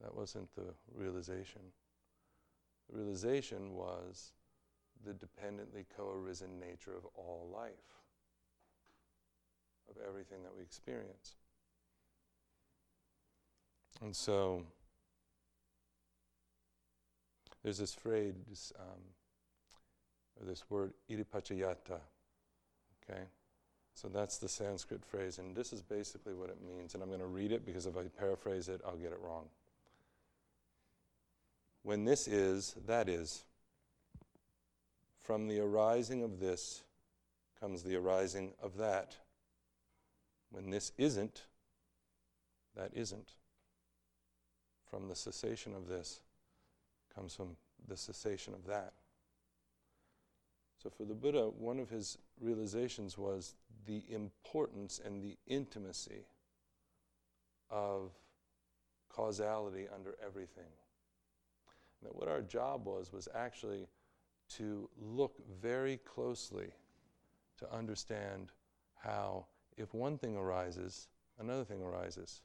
That 0.00 0.14
wasn't 0.14 0.54
the 0.54 0.74
realization. 0.94 1.60
The 2.90 2.98
realization 2.98 3.74
was 3.74 4.32
the 5.04 5.14
dependently 5.14 5.86
co 5.96 6.10
arisen 6.10 6.60
nature 6.60 6.96
of 6.96 7.06
all 7.14 7.50
life, 7.52 7.72
of 9.90 9.96
everything 10.06 10.42
that 10.42 10.54
we 10.54 10.62
experience. 10.62 11.34
And 14.02 14.14
so 14.14 14.62
there's 17.62 17.78
this 17.78 17.94
phrase, 17.94 18.72
um, 18.78 19.00
or 20.40 20.46
this 20.46 20.64
word, 20.68 20.92
idappaccayata. 21.10 22.00
Okay? 23.02 23.22
So 23.94 24.08
that's 24.08 24.38
the 24.38 24.48
Sanskrit 24.48 25.04
phrase, 25.04 25.38
and 25.38 25.54
this 25.54 25.72
is 25.72 25.80
basically 25.80 26.34
what 26.34 26.50
it 26.50 26.58
means. 26.66 26.94
And 26.94 27.02
I'm 27.02 27.08
going 27.08 27.20
to 27.20 27.26
read 27.26 27.52
it 27.52 27.64
because 27.64 27.86
if 27.86 27.96
I 27.96 28.02
paraphrase 28.18 28.68
it, 28.68 28.80
I'll 28.84 28.96
get 28.96 29.12
it 29.12 29.20
wrong. 29.22 29.44
When 31.84 32.04
this 32.04 32.26
is, 32.26 32.74
that 32.86 33.08
is. 33.08 33.44
From 35.22 35.48
the 35.48 35.60
arising 35.60 36.22
of 36.22 36.40
this 36.40 36.82
comes 37.60 37.82
the 37.82 37.96
arising 37.96 38.52
of 38.62 38.76
that. 38.78 39.16
When 40.50 40.70
this 40.70 40.92
isn't, 40.98 41.42
that 42.76 42.90
isn't. 42.94 43.32
From 44.94 45.08
the 45.08 45.16
cessation 45.16 45.74
of 45.74 45.88
this 45.88 46.20
comes 47.12 47.34
from 47.34 47.56
the 47.88 47.96
cessation 47.96 48.54
of 48.54 48.64
that. 48.66 48.92
So, 50.80 50.88
for 50.88 51.04
the 51.04 51.14
Buddha, 51.14 51.48
one 51.48 51.80
of 51.80 51.90
his 51.90 52.16
realizations 52.40 53.18
was 53.18 53.56
the 53.86 54.04
importance 54.08 55.00
and 55.04 55.20
the 55.20 55.36
intimacy 55.48 56.26
of 57.70 58.12
causality 59.08 59.88
under 59.92 60.14
everything. 60.24 60.70
That 62.04 62.14
what 62.14 62.28
our 62.28 62.42
job 62.42 62.86
was 62.86 63.12
was 63.12 63.26
actually 63.34 63.88
to 64.50 64.88
look 64.96 65.38
very 65.60 65.96
closely 66.04 66.68
to 67.58 67.72
understand 67.74 68.52
how, 68.94 69.46
if 69.76 69.92
one 69.92 70.18
thing 70.18 70.36
arises, 70.36 71.08
another 71.40 71.64
thing 71.64 71.82
arises. 71.82 72.42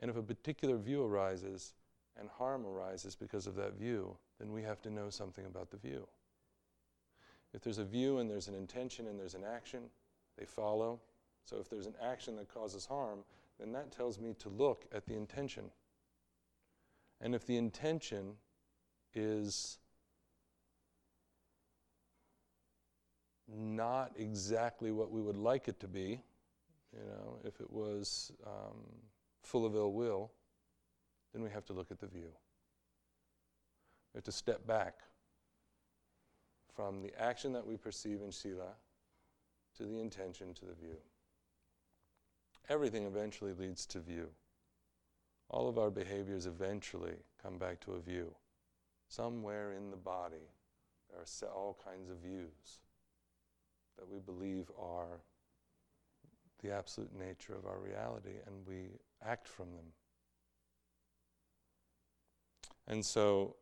And 0.00 0.10
if 0.10 0.16
a 0.16 0.22
particular 0.22 0.78
view 0.78 1.04
arises 1.04 1.74
and 2.18 2.28
harm 2.28 2.66
arises 2.66 3.14
because 3.14 3.46
of 3.46 3.54
that 3.56 3.78
view, 3.78 4.16
then 4.38 4.52
we 4.52 4.62
have 4.62 4.80
to 4.82 4.90
know 4.90 5.10
something 5.10 5.46
about 5.46 5.70
the 5.70 5.76
view. 5.76 6.08
If 7.52 7.62
there's 7.62 7.78
a 7.78 7.84
view 7.84 8.18
and 8.18 8.30
there's 8.30 8.48
an 8.48 8.54
intention 8.54 9.06
and 9.06 9.18
there's 9.18 9.34
an 9.34 9.44
action, 9.44 9.82
they 10.38 10.46
follow. 10.46 11.00
So 11.44 11.58
if 11.58 11.68
there's 11.68 11.86
an 11.86 11.94
action 12.02 12.36
that 12.36 12.52
causes 12.52 12.86
harm, 12.86 13.20
then 13.58 13.72
that 13.72 13.92
tells 13.92 14.18
me 14.18 14.34
to 14.38 14.48
look 14.48 14.86
at 14.92 15.06
the 15.06 15.14
intention. 15.14 15.64
And 17.20 17.34
if 17.34 17.46
the 17.46 17.58
intention 17.58 18.36
is 19.14 19.78
not 23.48 24.12
exactly 24.16 24.92
what 24.92 25.10
we 25.10 25.20
would 25.20 25.36
like 25.36 25.68
it 25.68 25.80
to 25.80 25.88
be, 25.88 26.22
you 26.92 27.04
know, 27.06 27.38
if 27.44 27.60
it 27.60 27.70
was 27.70 28.32
um, 28.46 28.78
full 29.42 29.66
of 29.66 29.74
ill 29.74 29.92
will, 29.92 30.30
then 31.32 31.42
we 31.42 31.50
have 31.50 31.64
to 31.66 31.72
look 31.72 31.90
at 31.90 32.00
the 32.00 32.06
view. 32.06 32.32
We 34.12 34.18
have 34.18 34.24
to 34.24 34.32
step 34.32 34.66
back 34.66 34.94
from 36.74 37.02
the 37.02 37.12
action 37.20 37.52
that 37.52 37.66
we 37.66 37.76
perceive 37.76 38.20
in 38.22 38.32
Sila 38.32 38.72
to 39.76 39.84
the 39.84 40.00
intention 40.00 40.54
to 40.54 40.64
the 40.64 40.74
view. 40.74 40.96
Everything 42.68 43.04
eventually 43.04 43.52
leads 43.52 43.86
to 43.86 44.00
view. 44.00 44.28
All 45.48 45.68
of 45.68 45.78
our 45.78 45.90
behaviors 45.90 46.46
eventually 46.46 47.16
come 47.42 47.58
back 47.58 47.80
to 47.80 47.92
a 47.92 48.00
view. 48.00 48.34
Somewhere 49.08 49.72
in 49.72 49.90
the 49.90 49.96
body, 49.96 50.48
there 51.10 51.20
are 51.20 51.48
all 51.52 51.78
kinds 51.84 52.08
of 52.08 52.18
views 52.18 52.78
that 53.98 54.08
we 54.08 54.20
believe 54.20 54.70
are 54.78 55.20
the 56.62 56.72
absolute 56.72 57.10
nature 57.18 57.54
of 57.54 57.66
our 57.66 57.78
reality, 57.78 58.36
and 58.46 58.54
we 58.66 58.88
act 59.24 59.48
from 59.48 59.66
them. 59.72 59.86
And 62.86 63.04
so, 63.04 63.56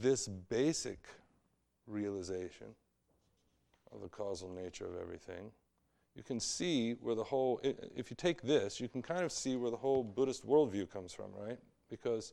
this 0.00 0.28
basic 0.28 1.06
realization 1.86 2.68
of 3.92 4.00
the 4.00 4.08
causal 4.08 4.50
nature 4.50 4.86
of 4.86 5.00
everything, 5.00 5.50
you 6.14 6.22
can 6.22 6.40
see 6.40 6.92
where 6.92 7.14
the 7.14 7.24
whole, 7.24 7.60
if 7.62 8.10
you 8.10 8.16
take 8.16 8.42
this, 8.42 8.80
you 8.80 8.88
can 8.88 9.02
kind 9.02 9.22
of 9.22 9.32
see 9.32 9.56
where 9.56 9.70
the 9.70 9.76
whole 9.76 10.02
Buddhist 10.02 10.46
worldview 10.46 10.90
comes 10.90 11.12
from, 11.12 11.26
right? 11.38 11.58
Because 11.90 12.32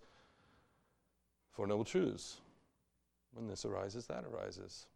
Four 1.51 1.67
Noble 1.67 1.85
Truths, 1.85 2.37
when 3.33 3.47
this 3.47 3.65
arises, 3.65 4.05
that 4.07 4.23
arises. 4.25 4.87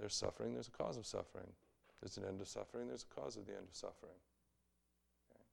There's 0.00 0.14
suffering, 0.14 0.54
there's 0.54 0.68
a 0.68 0.70
cause 0.70 0.96
of 0.96 1.06
suffering. 1.06 1.46
There's 2.00 2.16
an 2.16 2.24
end 2.24 2.40
of 2.40 2.48
suffering, 2.48 2.88
there's 2.88 3.04
a 3.10 3.20
cause 3.20 3.36
of 3.36 3.46
the 3.46 3.52
end 3.52 3.66
of 3.68 3.76
suffering. 3.76 4.16
Okay. 5.30 5.44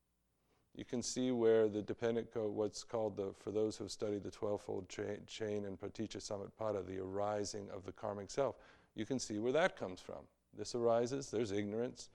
You 0.73 0.86
can 0.86 1.03
see 1.03 1.31
where 1.31 1.67
the 1.67 1.81
dependent 1.81 2.33
code, 2.33 2.53
what's 2.53 2.83
called 2.83 3.17
the, 3.17 3.33
for 3.38 3.51
those 3.51 3.75
who 3.75 3.83
have 3.83 3.91
studied 3.91 4.23
the 4.23 4.31
12-fold 4.31 4.88
cha- 4.88 5.21
chain 5.27 5.65
and 5.65 5.77
Paticca 5.77 6.17
Samutpada, 6.17 6.86
the 6.88 6.99
arising 6.99 7.67
of 7.73 7.83
the 7.83 7.91
karmic 7.91 8.31
self, 8.31 8.55
you 8.95 9.05
can 9.05 9.19
see 9.19 9.38
where 9.38 9.51
that 9.51 9.77
comes 9.77 9.99
from. 9.99 10.23
This 10.57 10.73
arises, 10.73 11.29
there's 11.29 11.51
ignorance, 11.51 12.10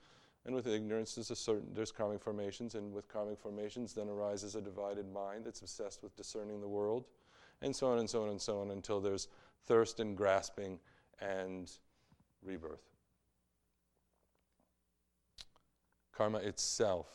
and 0.46 0.54
with 0.54 0.66
ignorance 0.66 1.14
there's 1.14 1.38
certain 1.38 1.68
there's 1.74 1.92
karmic 1.92 2.20
formations, 2.20 2.74
and 2.74 2.92
with 2.92 3.06
karmic 3.08 3.38
formations 3.38 3.92
then 3.92 4.08
arises 4.08 4.56
a 4.56 4.60
divided 4.60 5.12
mind 5.12 5.44
that's 5.44 5.60
obsessed 5.60 6.02
with 6.02 6.16
discerning 6.16 6.60
the 6.60 6.68
world, 6.68 7.04
and 7.60 7.76
so 7.76 7.92
on 7.92 7.98
and 7.98 8.08
so 8.08 8.22
on 8.22 8.30
and 8.30 8.40
so 8.40 8.60
on 8.60 8.70
until 8.70 9.00
there's 9.00 9.28
thirst 9.66 10.00
and 10.00 10.16
grasping 10.16 10.80
and 11.20 11.70
rebirth. 12.44 12.82
Karma 16.12 16.38
itself, 16.38 17.08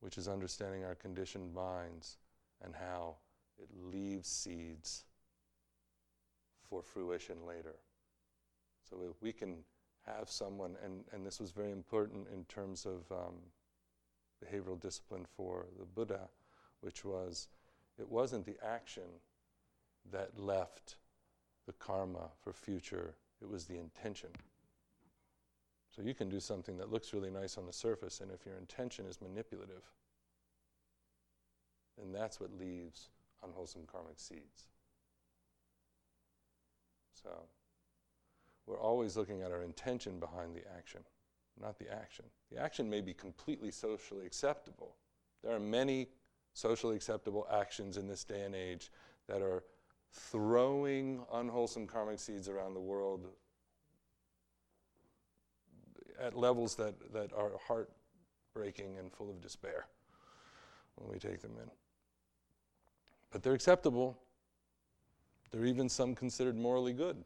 which 0.00 0.16
is 0.16 0.28
understanding 0.28 0.84
our 0.84 0.94
conditioned 0.94 1.52
minds 1.52 2.16
and 2.64 2.74
how 2.74 3.16
it 3.58 3.68
leaves 3.92 4.28
seeds 4.28 5.04
for 6.68 6.82
fruition 6.82 7.36
later. 7.46 7.76
So 8.88 8.98
if 9.10 9.20
we 9.22 9.32
can 9.32 9.58
have 10.06 10.30
someone, 10.30 10.76
and, 10.84 11.04
and 11.12 11.26
this 11.26 11.40
was 11.40 11.50
very 11.50 11.72
important 11.72 12.26
in 12.32 12.44
terms 12.44 12.86
of 12.86 13.10
um, 13.12 13.34
behavioral 14.44 14.80
discipline 14.80 15.26
for 15.36 15.66
the 15.78 15.84
Buddha, 15.84 16.28
which 16.80 17.04
was 17.04 17.48
it 17.98 18.08
wasn't 18.08 18.46
the 18.46 18.56
action 18.64 19.02
that 20.10 20.38
left 20.38 20.96
the 21.66 21.72
karma 21.74 22.30
for 22.42 22.52
future, 22.52 23.14
it 23.40 23.48
was 23.48 23.66
the 23.66 23.78
intention. 23.78 24.30
So 25.94 26.02
you 26.02 26.14
can 26.14 26.28
do 26.28 26.40
something 26.40 26.76
that 26.78 26.92
looks 26.92 27.12
really 27.12 27.30
nice 27.30 27.58
on 27.58 27.66
the 27.66 27.72
surface, 27.72 28.20
and 28.20 28.30
if 28.30 28.44
your 28.46 28.56
intention 28.56 29.06
is 29.06 29.20
manipulative, 29.20 29.82
then 31.96 32.12
that's 32.12 32.40
what 32.40 32.52
leaves 32.58 33.08
unwholesome 33.42 33.82
karmic 33.90 34.18
seeds. 34.18 34.66
So 37.22 37.30
we're 38.66 38.80
always 38.80 39.16
looking 39.16 39.42
at 39.42 39.50
our 39.50 39.62
intention 39.62 40.20
behind 40.20 40.54
the 40.54 40.62
action, 40.76 41.00
not 41.60 41.78
the 41.78 41.92
action. 41.92 42.26
The 42.52 42.60
action 42.60 42.88
may 42.88 43.00
be 43.00 43.14
completely 43.14 43.70
socially 43.70 44.26
acceptable. 44.26 44.94
There 45.42 45.54
are 45.54 45.60
many 45.60 46.08
socially 46.52 46.96
acceptable 46.96 47.46
actions 47.52 47.96
in 47.96 48.06
this 48.06 48.24
day 48.24 48.42
and 48.42 48.54
age 48.54 48.90
that 49.26 49.42
are 49.42 49.64
throwing 50.12 51.22
unwholesome 51.32 51.86
karmic 51.86 52.18
seeds 52.18 52.48
around 52.48 52.74
the 52.74 52.80
world 52.80 53.28
at 56.20 56.36
levels 56.36 56.74
that, 56.76 57.12
that 57.12 57.32
are 57.32 57.52
heartbreaking 57.66 58.98
and 58.98 59.12
full 59.12 59.30
of 59.30 59.40
despair 59.40 59.86
when 60.96 61.10
we 61.10 61.18
take 61.18 61.40
them 61.40 61.52
in. 61.62 61.70
But 63.30 63.42
they're 63.42 63.54
acceptable. 63.54 64.18
They're 65.50 65.66
even 65.66 65.88
some 65.88 66.14
considered 66.14 66.56
morally 66.56 66.92
good. 66.92 67.24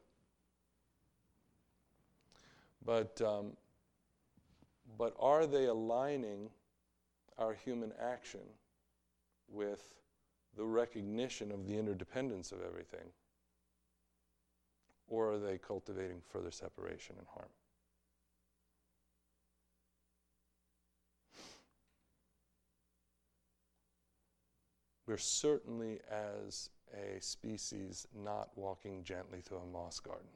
But, 2.84 3.20
um, 3.22 3.52
but 4.98 5.14
are 5.18 5.46
they 5.46 5.66
aligning 5.66 6.50
our 7.38 7.54
human 7.54 7.92
action 8.00 8.40
with 9.48 10.01
the 10.56 10.64
recognition 10.64 11.50
of 11.50 11.66
the 11.66 11.78
interdependence 11.78 12.52
of 12.52 12.58
everything? 12.62 13.06
Or 15.08 15.32
are 15.32 15.38
they 15.38 15.58
cultivating 15.58 16.20
further 16.32 16.50
separation 16.50 17.16
and 17.18 17.26
harm? 17.34 17.48
We're 25.06 25.18
certainly, 25.18 25.98
as 26.10 26.70
a 26.94 27.20
species, 27.20 28.06
not 28.14 28.50
walking 28.56 29.04
gently 29.04 29.40
through 29.40 29.58
a 29.58 29.66
moss 29.66 29.98
garden. 30.00 30.28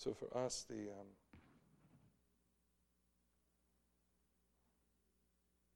So 0.00 0.14
for 0.14 0.34
us, 0.34 0.64
the 0.66 0.88
um, 0.98 1.08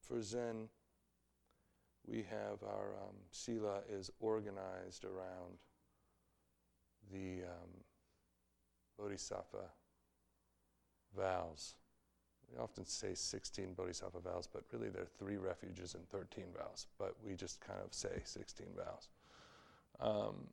for 0.01 0.19
Zen, 0.19 0.67
we 2.07 2.25
have 2.31 2.63
our 2.63 2.95
um, 3.03 3.17
sila 3.29 3.81
is 3.87 4.09
organized 4.19 5.05
around 5.05 5.59
the 7.13 7.43
um, 7.43 7.69
bodhisattva 8.97 9.69
vows. 11.15 11.75
We 12.51 12.57
often 12.57 12.87
say 12.87 13.13
16 13.13 13.75
bodhisattva 13.75 14.21
vows, 14.21 14.49
but 14.51 14.63
really 14.73 14.89
there 14.89 15.03
are 15.03 15.17
three 15.19 15.37
refuges 15.37 15.93
and 15.93 16.09
13 16.09 16.45
vows, 16.57 16.87
but 16.97 17.13
we 17.23 17.35
just 17.35 17.61
kind 17.61 17.79
of 17.85 17.93
say 17.93 18.21
16 18.23 18.65
vows. 18.75 19.07
Um, 20.01 20.47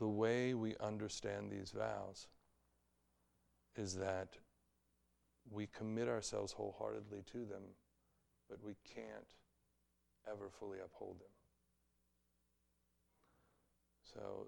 the 0.00 0.08
way 0.08 0.54
we 0.54 0.74
understand 0.80 1.52
these 1.52 1.72
vows 1.76 2.26
is 3.76 3.94
that 3.96 4.38
we 5.50 5.66
commit 5.66 6.08
ourselves 6.08 6.52
wholeheartedly 6.52 7.22
to 7.30 7.38
them, 7.44 7.62
but 8.48 8.58
we 8.64 8.74
can't 8.94 9.34
ever 10.26 10.48
fully 10.58 10.78
uphold 10.82 11.20
them. 11.20 11.28
So 14.14 14.46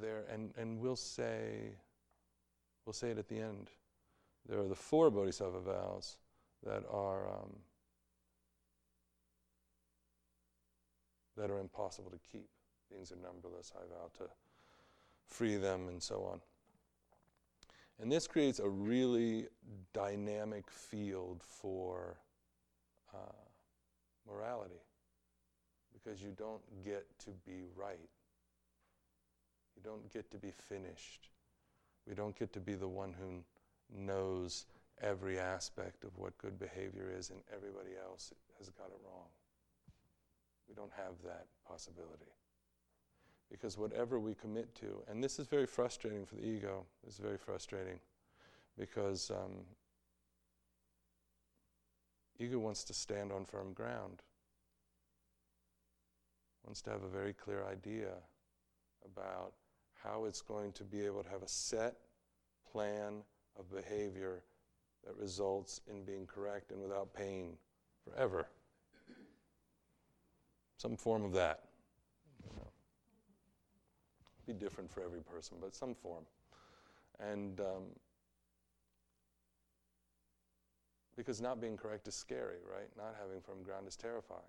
there, 0.00 0.22
and, 0.32 0.52
and 0.56 0.78
we'll 0.78 0.96
say, 0.96 1.74
we'll 2.86 2.92
say 2.92 3.10
it 3.10 3.18
at 3.18 3.28
the 3.28 3.40
end. 3.40 3.70
There 4.48 4.60
are 4.60 4.68
the 4.68 4.74
four 4.74 5.10
bodhisattva 5.10 5.60
vows 5.60 6.16
that 6.64 6.84
are 6.90 7.28
um, 7.28 7.56
that 11.36 11.50
are 11.50 11.58
impossible 11.58 12.10
to 12.10 12.18
keep. 12.30 12.48
Beings 12.90 13.12
are 13.12 13.16
numberless. 13.16 13.72
I 13.76 13.80
vow 13.80 14.10
to 14.18 14.30
free 15.26 15.56
them, 15.56 15.88
and 15.88 16.02
so 16.02 16.28
on. 16.30 16.40
And 18.00 18.10
this 18.10 18.26
creates 18.26 18.58
a 18.58 18.68
really 18.68 19.46
dynamic 19.92 20.70
field 20.70 21.42
for 21.42 22.16
uh, 23.14 23.44
morality 24.26 24.80
because 25.92 26.22
you 26.22 26.32
don't 26.36 26.62
get 26.84 27.06
to 27.24 27.30
be 27.46 27.64
right. 27.76 28.08
You 29.76 29.82
don't 29.82 30.10
get 30.12 30.30
to 30.30 30.38
be 30.38 30.50
finished. 30.50 31.28
We 32.06 32.14
don't 32.14 32.38
get 32.38 32.52
to 32.54 32.60
be 32.60 32.74
the 32.74 32.88
one 32.88 33.14
who 33.18 33.44
knows 33.94 34.66
every 35.02 35.38
aspect 35.38 36.04
of 36.04 36.16
what 36.16 36.36
good 36.38 36.58
behavior 36.58 37.12
is, 37.16 37.30
and 37.30 37.40
everybody 37.54 37.90
else 38.02 38.32
has 38.58 38.70
got 38.70 38.86
it 38.88 38.98
wrong. 39.04 39.26
We 40.68 40.74
don't 40.74 40.92
have 40.96 41.14
that 41.24 41.46
possibility. 41.66 42.32
Because 43.50 43.76
whatever 43.76 44.20
we 44.20 44.34
commit 44.34 44.74
to, 44.76 45.02
and 45.08 45.22
this 45.22 45.38
is 45.38 45.46
very 45.46 45.66
frustrating 45.66 46.24
for 46.24 46.36
the 46.36 46.46
ego, 46.46 46.84
it's 47.06 47.18
very 47.18 47.36
frustrating 47.36 47.98
because 48.78 49.30
um, 49.30 49.64
ego 52.38 52.58
wants 52.58 52.84
to 52.84 52.94
stand 52.94 53.32
on 53.32 53.44
firm 53.44 53.72
ground, 53.72 54.22
wants 56.64 56.80
to 56.82 56.90
have 56.90 57.02
a 57.02 57.08
very 57.08 57.32
clear 57.32 57.64
idea 57.70 58.12
about 59.04 59.52
how 60.02 60.24
it's 60.24 60.40
going 60.40 60.72
to 60.72 60.84
be 60.84 61.04
able 61.04 61.22
to 61.22 61.28
have 61.28 61.42
a 61.42 61.48
set 61.48 61.96
plan 62.70 63.22
of 63.58 63.70
behavior 63.74 64.42
that 65.04 65.16
results 65.16 65.80
in 65.90 66.04
being 66.04 66.26
correct 66.26 66.70
and 66.70 66.80
without 66.80 67.12
pain 67.12 67.56
forever. 68.04 68.46
Some 70.76 70.96
form 70.96 71.24
of 71.24 71.32
that 71.32 71.64
be 74.52 74.58
different 74.58 74.90
for 74.90 75.02
every 75.02 75.20
person, 75.20 75.56
but 75.60 75.74
some 75.74 75.94
form. 75.94 76.24
And 77.20 77.60
um, 77.60 77.84
because 81.16 81.40
not 81.40 81.60
being 81.60 81.76
correct 81.76 82.08
is 82.08 82.14
scary, 82.14 82.58
right? 82.70 82.88
Not 82.96 83.14
having 83.20 83.40
firm 83.40 83.62
ground 83.62 83.86
is 83.86 83.96
terrifying 83.96 84.40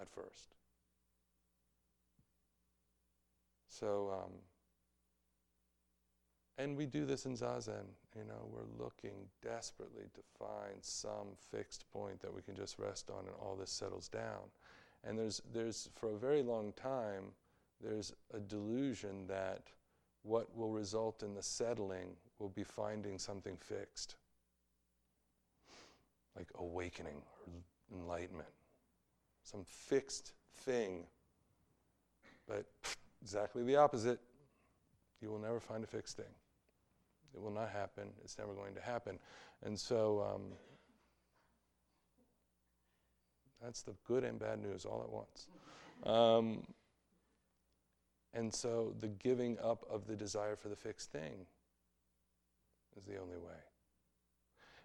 at 0.00 0.08
first. 0.08 0.54
So, 3.68 4.10
um, 4.12 4.32
and 6.58 6.76
we 6.76 6.84
do 6.84 7.06
this 7.06 7.24
in 7.24 7.34
Zazen. 7.34 7.86
You 8.14 8.24
know, 8.24 8.48
we're 8.52 8.84
looking 8.84 9.28
desperately 9.42 10.04
to 10.14 10.20
find 10.38 10.76
some 10.82 11.28
fixed 11.50 11.90
point 11.92 12.20
that 12.20 12.34
we 12.34 12.42
can 12.42 12.54
just 12.54 12.78
rest 12.78 13.08
on 13.08 13.20
and 13.20 13.34
all 13.40 13.56
this 13.56 13.70
settles 13.70 14.08
down. 14.08 14.50
And 15.04 15.18
there's, 15.18 15.40
there's 15.54 15.88
for 15.94 16.10
a 16.10 16.18
very 16.18 16.42
long 16.42 16.72
time, 16.72 17.32
there's 17.82 18.12
a 18.34 18.40
delusion 18.40 19.26
that 19.28 19.62
what 20.22 20.54
will 20.56 20.70
result 20.70 21.22
in 21.22 21.34
the 21.34 21.42
settling 21.42 22.16
will 22.38 22.50
be 22.50 22.64
finding 22.64 23.18
something 23.18 23.56
fixed, 23.56 24.16
like 26.36 26.48
awakening 26.58 27.22
or 27.46 27.98
enlightenment, 27.98 28.48
some 29.42 29.64
fixed 29.64 30.32
thing. 30.64 31.04
But 32.46 32.66
exactly 33.22 33.62
the 33.62 33.76
opposite. 33.76 34.20
You 35.22 35.30
will 35.30 35.38
never 35.38 35.60
find 35.60 35.84
a 35.84 35.86
fixed 35.86 36.16
thing. 36.16 36.32
It 37.34 37.40
will 37.40 37.50
not 37.50 37.70
happen. 37.70 38.08
It's 38.24 38.38
never 38.38 38.54
going 38.54 38.74
to 38.74 38.80
happen. 38.80 39.18
And 39.62 39.78
so 39.78 40.26
um, 40.34 40.42
that's 43.62 43.82
the 43.82 43.94
good 44.06 44.24
and 44.24 44.38
bad 44.38 44.60
news 44.60 44.84
all 44.84 45.02
at 45.02 45.10
once. 45.10 45.46
Um, 46.04 46.66
and 48.32 48.52
so 48.52 48.94
the 49.00 49.08
giving 49.08 49.58
up 49.58 49.84
of 49.90 50.06
the 50.06 50.16
desire 50.16 50.56
for 50.56 50.68
the 50.68 50.76
fixed 50.76 51.10
thing 51.10 51.46
is 52.96 53.04
the 53.04 53.18
only 53.18 53.36
way. 53.36 53.58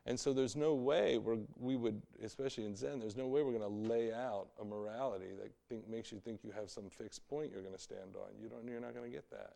And 0.08 0.20
so 0.20 0.34
there's 0.34 0.56
no 0.56 0.76
way 0.76 1.18
we 1.18 1.40
we 1.60 1.76
would, 1.76 2.02
especially 2.24 2.66
in 2.66 2.76
Zen, 2.76 3.00
there's 3.00 3.16
no 3.16 3.28
way 3.28 3.42
we're 3.42 3.58
going 3.58 3.62
to 3.62 3.90
lay 3.92 4.14
out 4.14 4.48
a 4.62 4.66
morality 4.66 5.30
that 5.42 5.52
think, 5.68 5.88
makes 5.90 6.12
you 6.12 6.20
think 6.20 6.44
you 6.44 6.52
have 6.52 6.70
some 6.70 6.90
fixed 6.90 7.28
point 7.28 7.52
you're 7.52 7.64
going 7.64 7.74
to 7.74 7.82
stand 7.82 8.16
on. 8.16 8.30
You 8.40 8.48
don't, 8.50 8.68
you're 8.68 8.80
not 8.80 8.94
going 8.94 9.10
to 9.10 9.16
get 9.16 9.30
that. 9.32 9.54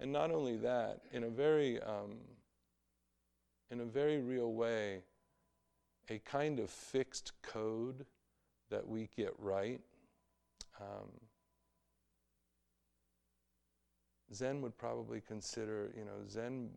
And 0.00 0.10
not 0.12 0.30
only 0.32 0.56
that, 0.56 1.02
in 1.12 1.24
a 1.24 1.28
very, 1.28 1.80
um, 1.82 2.16
in 3.70 3.80
a 3.80 3.84
very 3.84 4.18
real 4.18 4.52
way, 4.52 5.02
a 6.08 6.18
kind 6.18 6.58
of 6.58 6.68
fixed 6.70 7.32
code 7.42 8.06
that 8.70 8.88
we 8.88 9.08
get 9.16 9.32
right. 9.38 9.80
Um, 10.80 11.10
Zen 14.32 14.60
would 14.62 14.76
probably 14.78 15.20
consider, 15.20 15.90
you 15.96 16.04
know, 16.04 16.26
Zen 16.28 16.70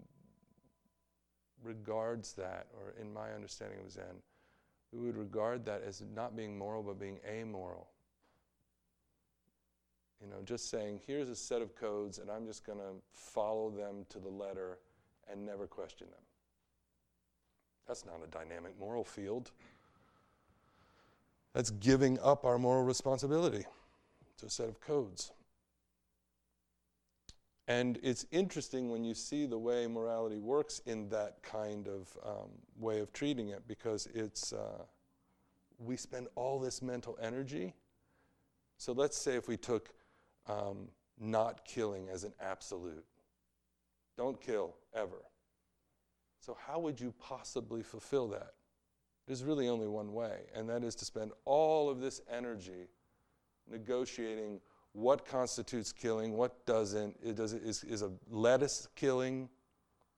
regards 1.64 2.34
that, 2.34 2.68
or 2.74 2.94
in 3.00 3.14
my 3.14 3.32
understanding 3.32 3.80
of 3.84 3.92
Zen, 3.92 4.22
we 4.92 5.00
would 5.00 5.18
regard 5.18 5.66
that 5.66 5.84
as 5.86 6.04
not 6.14 6.36
being 6.36 6.58
moral 6.58 6.84
but 6.84 7.00
being 7.00 7.20
amoral. 7.28 7.88
You 10.22 10.30
know, 10.30 10.38
just 10.46 10.70
saying, 10.70 11.02
here's 11.06 11.30
a 11.30 11.36
set 11.36 11.62
of 11.62 11.76
codes 11.76 12.20
and 12.20 12.30
I'm 12.30 12.46
just 12.46 12.66
going 12.66 12.80
to 12.80 12.96
follow 13.12 13.70
them 13.70 14.06
to 14.10 14.20
the 14.20 14.30
letter 14.30 14.80
and 15.30 15.46
never 15.46 15.68
question 15.68 16.08
them. 16.10 16.22
That's 17.88 18.06
not 18.06 18.22
a 18.24 18.28
dynamic 18.28 18.80
moral 18.80 19.04
field. 19.04 19.52
That's 21.54 21.72
giving 21.72 22.20
up 22.20 22.46
our 22.46 22.58
moral 22.58 22.84
responsibility 22.84 23.66
to 24.38 24.46
a 24.46 24.50
set 24.50 24.70
of 24.70 24.80
codes. 24.80 25.32
And 27.68 27.98
it's 28.04 28.26
interesting 28.32 28.90
when 28.90 29.06
you 29.06 29.14
see 29.14 29.46
the 29.46 29.58
way 29.58 29.88
morality 29.88 30.40
works 30.40 30.82
in 30.86 31.08
that 31.10 31.42
kind 31.44 31.88
of 31.88 32.18
um, 32.26 32.50
way 32.78 33.00
of 33.00 33.14
treating 33.14 33.50
it 33.50 33.66
because 33.68 34.08
it's, 34.14 34.52
uh, 34.52 34.84
we 35.80 35.96
spend 35.96 36.28
all 36.36 36.60
this 36.60 36.82
mental 36.82 37.18
energy. 37.22 37.74
So 38.78 38.92
let's 38.92 39.18
say 39.18 39.36
if 39.36 39.48
we 39.48 39.56
took 39.56 39.90
um, 40.48 40.90
not 41.18 41.64
killing 41.66 42.10
as 42.10 42.26
an 42.26 42.34
absolute, 42.42 43.06
don't 44.18 44.40
kill 44.42 44.76
ever. 44.94 45.24
So, 46.40 46.58
how 46.68 46.80
would 46.80 47.00
you 47.00 47.14
possibly 47.20 47.82
fulfill 47.82 48.28
that? 48.30 48.54
There's 49.26 49.44
really 49.44 49.70
only 49.70 49.88
one 49.88 50.14
way, 50.14 50.42
and 50.54 50.70
that 50.70 50.84
is 50.84 50.96
to 50.96 51.06
spend 51.06 51.32
all 51.46 51.90
of 51.90 52.02
this 52.02 52.22
energy 52.30 52.90
negotiating 53.72 54.60
what 54.94 55.26
constitutes 55.26 55.92
killing, 55.92 56.38
what 56.38 56.66
doesn't. 56.66 57.16
It 57.24 57.36
does, 57.36 57.54
is, 57.54 57.84
is 57.84 58.04
a 58.04 58.12
lettuce 58.30 58.88
killing, 58.96 59.50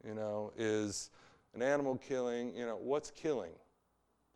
you 0.05 0.13
know, 0.13 0.51
is 0.57 1.09
an 1.53 1.61
animal 1.61 1.95
killing, 1.97 2.53
you 2.55 2.65
know, 2.65 2.75
what's 2.75 3.09
killing? 3.11 3.51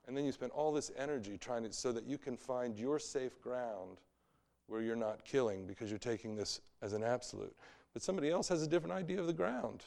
And 0.08 0.17
then 0.17 0.25
you 0.25 0.32
spend 0.32 0.52
all 0.54 0.71
this 0.71 0.91
energy 0.97 1.38
trying 1.38 1.63
to, 1.63 1.73
so 1.73 1.91
that 1.91 2.06
you 2.06 2.17
can 2.17 2.36
find 2.36 2.78
your 2.78 2.97
safe 2.97 3.39
ground 3.41 3.99
where 4.67 4.82
you're 4.82 4.95
not 4.95 5.25
killing 5.25 5.67
because 5.67 5.89
you're 5.89 5.99
taking 5.99 6.36
this 6.36 6.62
as 6.82 6.93
an 6.93 7.04
absolute. 7.04 7.56
But 7.93 8.02
somebody 8.02 8.30
else 8.30 8.47
has 8.47 8.63
a 8.63 8.67
different 8.67 8.93
idea 8.93 9.19
of 9.19 9.28
the 9.28 9.34
ground, 9.34 9.84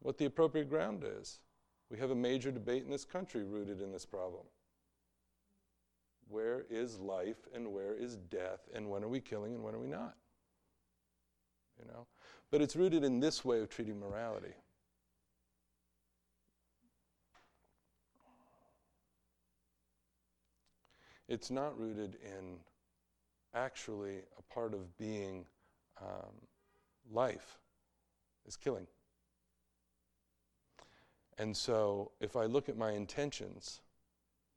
what 0.00 0.18
the 0.18 0.24
appropriate 0.24 0.68
ground 0.68 1.04
is. 1.04 1.40
We 1.90 1.98
have 1.98 2.10
a 2.10 2.14
major 2.14 2.50
debate 2.50 2.84
in 2.84 2.90
this 2.90 3.04
country 3.04 3.42
rooted 3.42 3.80
in 3.80 3.92
this 3.92 4.06
problem. 4.06 4.42
Where 6.30 6.64
is 6.70 7.00
life 7.00 7.48
and 7.52 7.72
where 7.72 7.92
is 7.92 8.16
death 8.16 8.60
and 8.72 8.88
when 8.88 9.02
are 9.02 9.08
we 9.08 9.20
killing 9.20 9.52
and 9.52 9.64
when 9.64 9.74
are 9.74 9.80
we 9.80 9.88
not? 9.88 10.14
You 11.78 11.90
know? 11.90 12.06
But 12.52 12.62
it's 12.62 12.76
rooted 12.76 13.02
in 13.02 13.18
this 13.18 13.44
way 13.44 13.60
of 13.60 13.68
treating 13.68 13.98
morality. 13.98 14.54
It's 21.28 21.50
not 21.50 21.78
rooted 21.78 22.16
in 22.24 22.58
actually 23.54 24.18
a 24.38 24.54
part 24.54 24.72
of 24.72 24.96
being 24.98 25.46
um, 26.00 26.32
life 27.10 27.58
is 28.46 28.56
killing. 28.56 28.86
And 31.38 31.56
so 31.56 32.12
if 32.20 32.36
I 32.36 32.44
look 32.44 32.68
at 32.68 32.76
my 32.76 32.92
intentions, 32.92 33.80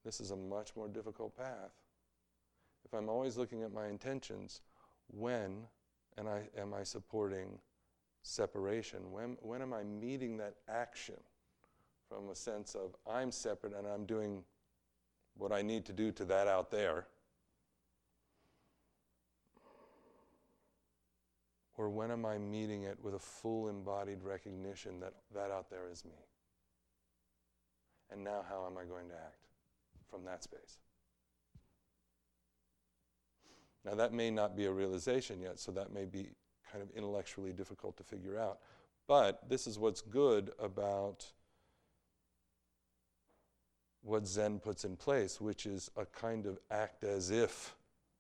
this 0.04 0.20
is 0.20 0.32
a 0.32 0.36
much 0.36 0.76
more 0.76 0.88
difficult 0.88 1.36
path. 1.38 1.72
If 2.86 2.94
I'm 2.94 3.10
always 3.10 3.38
looking 3.38 3.64
at 3.64 3.74
my 3.74 3.88
intentions, 3.88 4.62
when 5.08 5.64
and 6.18 6.28
I, 6.28 6.44
am 6.58 6.74
I 6.74 6.84
supporting 6.84 7.60
separation? 8.22 9.12
When, 9.12 9.38
when 9.42 9.62
am 9.62 9.74
I 9.74 9.84
meeting 9.84 10.38
that 10.38 10.56
action 10.70 11.20
from 12.08 12.30
a 12.30 12.36
sense 12.36 12.76
of 12.76 12.96
I'm 13.10 13.32
separate 13.32 13.74
and 13.74 13.88
I'm 13.88 14.06
doing 14.06 14.44
what 15.38 15.52
I 15.52 15.62
need 15.62 15.86
to 15.86 15.94
do 15.94 16.12
to 16.12 16.26
that 16.26 16.48
out 16.48 16.70
there? 16.70 17.08
Or 21.76 21.90
when 21.90 22.12
am 22.12 22.24
I 22.26 22.38
meeting 22.38 22.84
it 22.84 22.98
with 23.02 23.16
a 23.16 23.20
full 23.20 23.68
embodied 23.68 24.24
recognition 24.24 25.00
that 25.00 25.14
that 25.34 25.50
out 25.50 25.72
there 25.72 25.90
is 25.92 26.06
me? 26.06 26.12
And 28.12 28.24
now, 28.24 28.46
how 28.48 28.68
am 28.68 28.78
I 28.78 28.84
going 28.84 29.10
to 29.10 29.16
act 29.16 29.53
from 30.14 30.26
that 30.26 30.44
space? 30.44 30.80
Now, 33.84 33.96
that 33.96 34.14
may 34.14 34.30
not 34.30 34.56
be 34.56 34.66
a 34.66 34.72
realization 34.72 35.42
yet, 35.42 35.60
so 35.60 35.72
that 35.72 35.92
may 35.92 36.06
be 36.06 36.30
kind 36.72 36.84
of 36.84 36.90
intellectually 36.96 37.52
difficult 37.52 37.98
to 37.98 38.04
figure 38.04 38.40
out. 38.40 38.60
But 39.08 39.50
this 39.50 39.68
is 39.68 39.80
what's 39.80 40.02
good 40.02 40.52
about 40.60 41.26
what 44.04 44.28
Zen 44.28 44.60
puts 44.60 44.86
in 44.86 44.96
place, 44.96 45.42
which 45.42 45.66
is 45.66 45.90
a 45.98 46.06
kind 46.06 46.46
of 46.46 46.60
act 46.70 47.04
as 47.04 47.32
if 47.32 47.76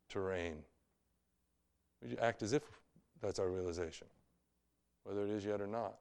terrain. 0.10 0.58
We 2.02 2.18
act 2.18 2.42
as 2.42 2.54
if 2.54 2.64
that's 3.22 3.40
our 3.40 3.50
realization, 3.50 4.08
whether 5.04 5.24
it 5.24 5.30
is 5.30 5.46
yet 5.46 5.62
or 5.62 5.68
not. 5.68 5.96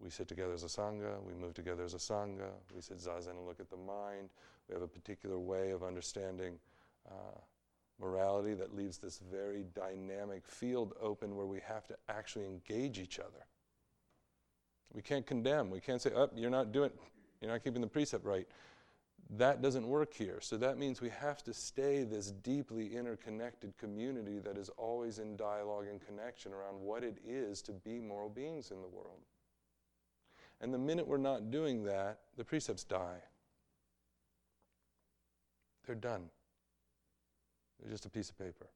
We 0.00 0.10
sit 0.10 0.28
together 0.28 0.52
as 0.52 0.62
a 0.62 0.66
Sangha, 0.66 1.22
we 1.22 1.34
move 1.34 1.54
together 1.54 1.84
as 1.84 1.94
a 1.94 1.98
Sangha, 1.98 2.50
we 2.74 2.82
sit 2.82 2.98
Zazen 2.98 3.30
and 3.30 3.46
look 3.46 3.60
at 3.60 3.70
the 3.70 3.76
mind. 3.76 4.28
We 4.68 4.74
have 4.74 4.82
a 4.82 4.88
particular 4.88 5.38
way 5.38 5.70
of 5.70 5.82
understanding 5.82 6.58
uh, 7.08 7.38
morality 7.98 8.54
that 8.54 8.74
leaves 8.74 8.98
this 8.98 9.20
very 9.30 9.64
dynamic 9.74 10.46
field 10.46 10.92
open 11.00 11.34
where 11.34 11.46
we 11.46 11.60
have 11.66 11.86
to 11.86 11.96
actually 12.08 12.46
engage 12.46 12.98
each 12.98 13.18
other. 13.18 13.46
We 14.92 15.02
can't 15.02 15.26
condemn. 15.26 15.70
We 15.70 15.80
can't 15.80 16.02
say, 16.02 16.10
oh, 16.14 16.30
you're 16.34 16.50
not 16.50 16.72
doing, 16.72 16.90
you're 17.40 17.50
not 17.50 17.64
keeping 17.64 17.80
the 17.80 17.86
precept 17.86 18.24
right 18.24 18.46
that 19.30 19.60
doesn't 19.60 19.86
work 19.86 20.14
here. 20.14 20.38
So 20.40 20.56
that 20.58 20.78
means 20.78 21.00
we 21.00 21.10
have 21.10 21.42
to 21.44 21.52
stay 21.52 22.04
this 22.04 22.30
deeply 22.30 22.94
interconnected 22.94 23.76
community 23.76 24.38
that 24.38 24.56
is 24.56 24.68
always 24.76 25.18
in 25.18 25.36
dialogue 25.36 25.86
and 25.90 26.00
connection 26.04 26.52
around 26.52 26.80
what 26.80 27.02
it 27.02 27.18
is 27.26 27.60
to 27.62 27.72
be 27.72 27.98
moral 27.98 28.28
beings 28.28 28.70
in 28.70 28.80
the 28.82 28.88
world. 28.88 29.20
And 30.60 30.72
the 30.72 30.78
minute 30.78 31.06
we're 31.06 31.18
not 31.18 31.50
doing 31.50 31.84
that, 31.84 32.18
the 32.36 32.44
precepts 32.44 32.84
die. 32.84 33.18
They're 35.86 35.94
done. 35.94 36.30
They're 37.80 37.90
just 37.90 38.06
a 38.06 38.10
piece 38.10 38.30
of 38.30 38.38
paper. 38.38 38.66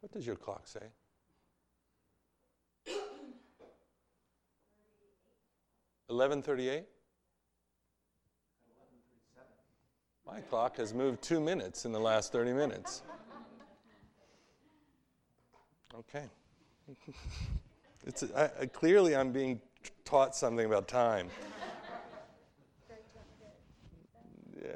What 0.00 0.12
does 0.12 0.26
your 0.26 0.36
clock 0.36 0.66
say? 0.66 0.80
Eleven 6.10 6.42
thirty-eight. 6.42 6.84
My 10.26 10.40
clock 10.40 10.76
has 10.76 10.92
moved 10.92 11.22
two 11.22 11.40
minutes 11.40 11.84
in 11.84 11.92
the 11.92 12.00
last 12.00 12.32
thirty 12.32 12.52
minutes. 12.52 13.02
Okay. 15.98 16.24
it's 18.06 18.22
a, 18.22 18.52
I, 18.60 18.66
clearly 18.66 19.14
I'm 19.16 19.32
being 19.32 19.60
taught 20.04 20.34
something 20.34 20.66
about 20.66 20.88
time. 20.88 21.28
Yeah. 24.62 24.72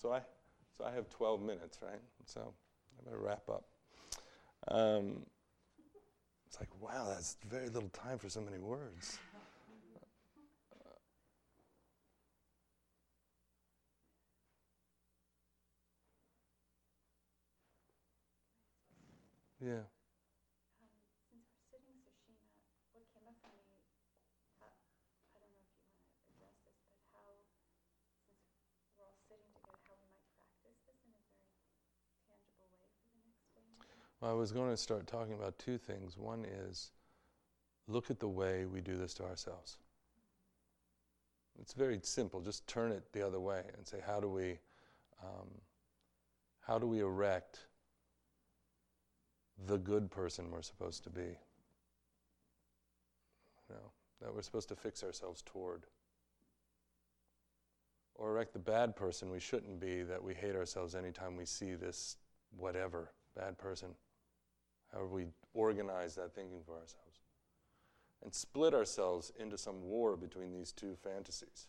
So 0.00 0.12
I, 0.12 0.20
so 0.76 0.84
I 0.84 0.92
have 0.92 1.08
12 1.10 1.42
minutes, 1.42 1.78
right? 1.82 2.00
So. 2.26 2.54
I'm 3.04 3.12
going 3.12 3.22
to 3.22 3.28
wrap 3.28 3.48
up. 3.48 3.64
Um, 4.68 5.20
it's 6.54 6.60
like, 6.60 6.70
wow, 6.80 7.06
that's 7.08 7.36
very 7.48 7.68
little 7.68 7.88
time 7.88 8.16
for 8.18 8.28
so 8.28 8.40
many 8.40 8.58
words. 8.58 9.18
yeah. 19.60 19.93
I 34.24 34.32
was 34.32 34.52
going 34.52 34.70
to 34.70 34.76
start 34.76 35.06
talking 35.06 35.34
about 35.34 35.58
two 35.58 35.76
things. 35.76 36.16
One 36.16 36.46
is 36.46 36.92
look 37.86 38.10
at 38.10 38.18
the 38.18 38.28
way 38.28 38.64
we 38.64 38.80
do 38.80 38.96
this 38.96 39.12
to 39.14 39.24
ourselves. 39.24 39.76
It's 41.60 41.74
very 41.74 42.00
simple. 42.02 42.40
Just 42.40 42.66
turn 42.66 42.90
it 42.90 43.04
the 43.12 43.24
other 43.24 43.38
way 43.38 43.64
and 43.76 43.86
say, 43.86 43.98
how 44.04 44.20
do 44.20 44.28
we, 44.28 44.58
um, 45.22 45.48
how 46.66 46.78
do 46.78 46.86
we 46.86 47.00
erect 47.00 47.66
the 49.66 49.76
good 49.76 50.10
person 50.10 50.50
we're 50.50 50.62
supposed 50.62 51.04
to 51.04 51.10
be? 51.10 51.36
You 53.68 53.74
know, 53.74 53.92
that 54.22 54.34
we're 54.34 54.42
supposed 54.42 54.70
to 54.70 54.76
fix 54.76 55.04
ourselves 55.04 55.42
toward. 55.44 55.82
Or 58.14 58.30
erect 58.30 58.54
the 58.54 58.58
bad 58.58 58.96
person 58.96 59.30
we 59.30 59.40
shouldn't 59.40 59.78
be, 59.78 60.02
that 60.02 60.22
we 60.22 60.32
hate 60.32 60.56
ourselves 60.56 60.94
anytime 60.94 61.36
we 61.36 61.44
see 61.44 61.74
this 61.74 62.16
whatever 62.56 63.12
bad 63.36 63.58
person 63.58 63.90
how 64.94 65.04
we 65.04 65.26
organize 65.52 66.14
that 66.14 66.34
thinking 66.34 66.60
for 66.64 66.72
ourselves, 66.72 67.20
and 68.22 68.32
split 68.32 68.74
ourselves 68.74 69.32
into 69.38 69.58
some 69.58 69.82
war 69.82 70.16
between 70.16 70.52
these 70.52 70.72
two 70.72 70.96
fantasies 71.02 71.66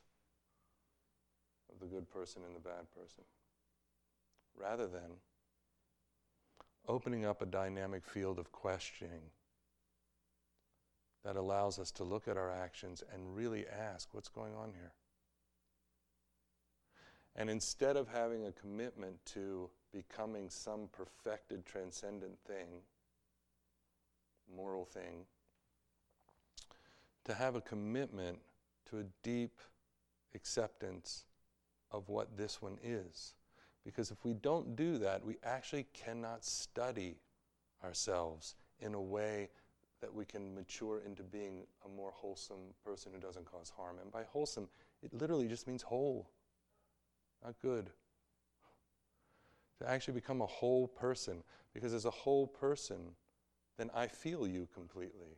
of 1.73 1.79
the 1.79 1.87
good 1.87 2.09
person 2.09 2.43
and 2.45 2.55
the 2.55 2.59
bad 2.59 2.89
person, 2.95 3.23
rather 4.55 4.87
than 4.87 5.19
opening 6.87 7.25
up 7.25 7.41
a 7.41 7.45
dynamic 7.45 8.05
field 8.05 8.37
of 8.37 8.51
questioning 8.51 9.31
that 11.23 11.35
allows 11.35 11.79
us 11.79 11.89
to 11.91 12.03
look 12.03 12.27
at 12.27 12.37
our 12.37 12.51
actions 12.51 13.03
and 13.11 13.35
really 13.35 13.65
ask 13.67 14.13
what's 14.13 14.29
going 14.29 14.53
on 14.53 14.71
here. 14.73 14.93
And 17.35 17.49
instead 17.49 17.97
of 17.97 18.07
having 18.07 18.45
a 18.45 18.51
commitment 18.51 19.17
to 19.33 19.69
becoming 19.91 20.49
some 20.49 20.87
perfected, 20.93 21.65
transcendent 21.65 22.37
thing, 22.47 22.67
moral 24.53 24.85
thing, 24.85 25.25
to 27.25 27.33
have 27.33 27.55
a 27.55 27.61
commitment 27.61 28.39
to 28.89 28.99
a 28.99 29.03
deep 29.23 29.59
acceptance 30.35 31.25
of 31.91 32.09
what 32.09 32.37
this 32.37 32.61
one 32.61 32.77
is. 32.83 33.33
Because 33.83 34.11
if 34.11 34.23
we 34.25 34.33
don't 34.33 34.75
do 34.75 34.97
that, 34.97 35.23
we 35.23 35.37
actually 35.43 35.85
cannot 35.93 36.43
study 36.43 37.17
ourselves 37.83 38.55
in 38.79 38.93
a 38.93 39.01
way 39.01 39.49
that 40.01 40.13
we 40.13 40.25
can 40.25 40.53
mature 40.53 41.01
into 41.05 41.23
being 41.23 41.65
a 41.85 41.89
more 41.89 42.11
wholesome 42.13 42.73
person 42.83 43.11
who 43.13 43.19
doesn't 43.19 43.45
cause 43.45 43.71
harm. 43.75 43.97
And 44.01 44.11
by 44.11 44.23
wholesome, 44.23 44.67
it 45.01 45.13
literally 45.13 45.47
just 45.47 45.67
means 45.67 45.81
whole, 45.81 46.29
not 47.43 47.55
good. 47.61 47.89
To 49.79 49.89
actually 49.89 50.15
become 50.15 50.41
a 50.41 50.47
whole 50.47 50.87
person. 50.87 51.43
Because 51.73 51.93
as 51.93 52.05
a 52.05 52.11
whole 52.11 52.47
person, 52.47 52.97
then 53.77 53.89
I 53.93 54.07
feel 54.07 54.47
you 54.47 54.67
completely. 54.73 55.37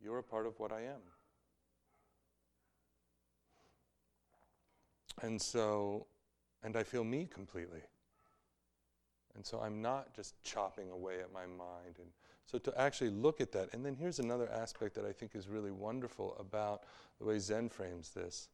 You're 0.00 0.18
a 0.18 0.22
part 0.22 0.46
of 0.46 0.58
what 0.58 0.72
I 0.72 0.82
am. 0.82 1.00
And 5.22 5.40
so, 5.40 6.06
and 6.62 6.76
I 6.76 6.82
feel 6.82 7.04
me 7.04 7.28
completely. 7.32 7.80
And 9.34 9.44
so 9.44 9.60
I'm 9.60 9.82
not 9.82 10.14
just 10.14 10.42
chopping 10.42 10.90
away 10.90 11.20
at 11.20 11.32
my 11.32 11.46
mind. 11.46 11.96
And 11.98 12.08
so 12.46 12.58
to 12.58 12.80
actually 12.80 13.10
look 13.10 13.40
at 13.40 13.52
that, 13.52 13.72
and 13.72 13.84
then 13.84 13.94
here's 13.94 14.18
another 14.18 14.48
aspect 14.50 14.94
that 14.94 15.04
I 15.04 15.12
think 15.12 15.34
is 15.34 15.48
really 15.48 15.70
wonderful 15.70 16.36
about 16.38 16.82
the 17.18 17.24
way 17.24 17.38
Zen 17.38 17.68
frames 17.68 18.10
this, 18.10 18.48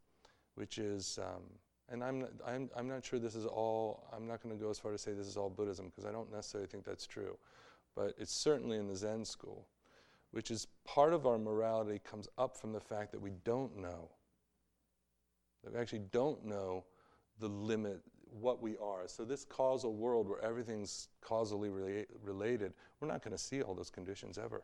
which 0.54 0.78
is, 0.78 1.18
um, 1.22 1.42
and 1.88 2.02
I'm 2.02 2.20
not, 2.20 2.30
I'm, 2.46 2.70
I'm 2.76 2.88
not 2.88 3.04
sure 3.04 3.18
this 3.18 3.34
is 3.34 3.46
all, 3.46 4.08
I'm 4.14 4.26
not 4.26 4.42
going 4.42 4.56
to 4.56 4.62
go 4.62 4.70
as 4.70 4.78
far 4.78 4.92
to 4.92 4.98
say 4.98 5.12
this 5.12 5.26
is 5.26 5.36
all 5.36 5.50
Buddhism 5.50 5.86
because 5.86 6.04
I 6.08 6.12
don't 6.12 6.32
necessarily 6.32 6.68
think 6.68 6.84
that's 6.84 7.06
true, 7.06 7.36
but 7.94 8.14
it's 8.18 8.32
certainly 8.32 8.78
in 8.78 8.88
the 8.88 8.96
Zen 8.96 9.24
school, 9.24 9.66
which 10.30 10.50
is 10.50 10.66
part 10.84 11.12
of 11.12 11.26
our 11.26 11.38
morality 11.38 12.00
comes 12.02 12.28
up 12.38 12.56
from 12.56 12.72
the 12.72 12.80
fact 12.80 13.12
that 13.12 13.20
we 13.20 13.32
don't 13.44 13.76
know 13.76 14.10
that 15.62 15.72
we 15.72 15.78
actually 15.78 16.02
don't 16.10 16.44
know 16.44 16.84
the 17.38 17.48
limit, 17.48 18.00
what 18.30 18.62
we 18.62 18.76
are. 18.78 19.06
So, 19.06 19.24
this 19.24 19.44
causal 19.44 19.94
world 19.94 20.28
where 20.28 20.42
everything's 20.44 21.08
causally 21.20 21.68
rela- 21.68 22.06
related, 22.22 22.72
we're 23.00 23.08
not 23.08 23.22
going 23.22 23.36
to 23.36 23.42
see 23.42 23.62
all 23.62 23.74
those 23.74 23.90
conditions 23.90 24.38
ever. 24.38 24.62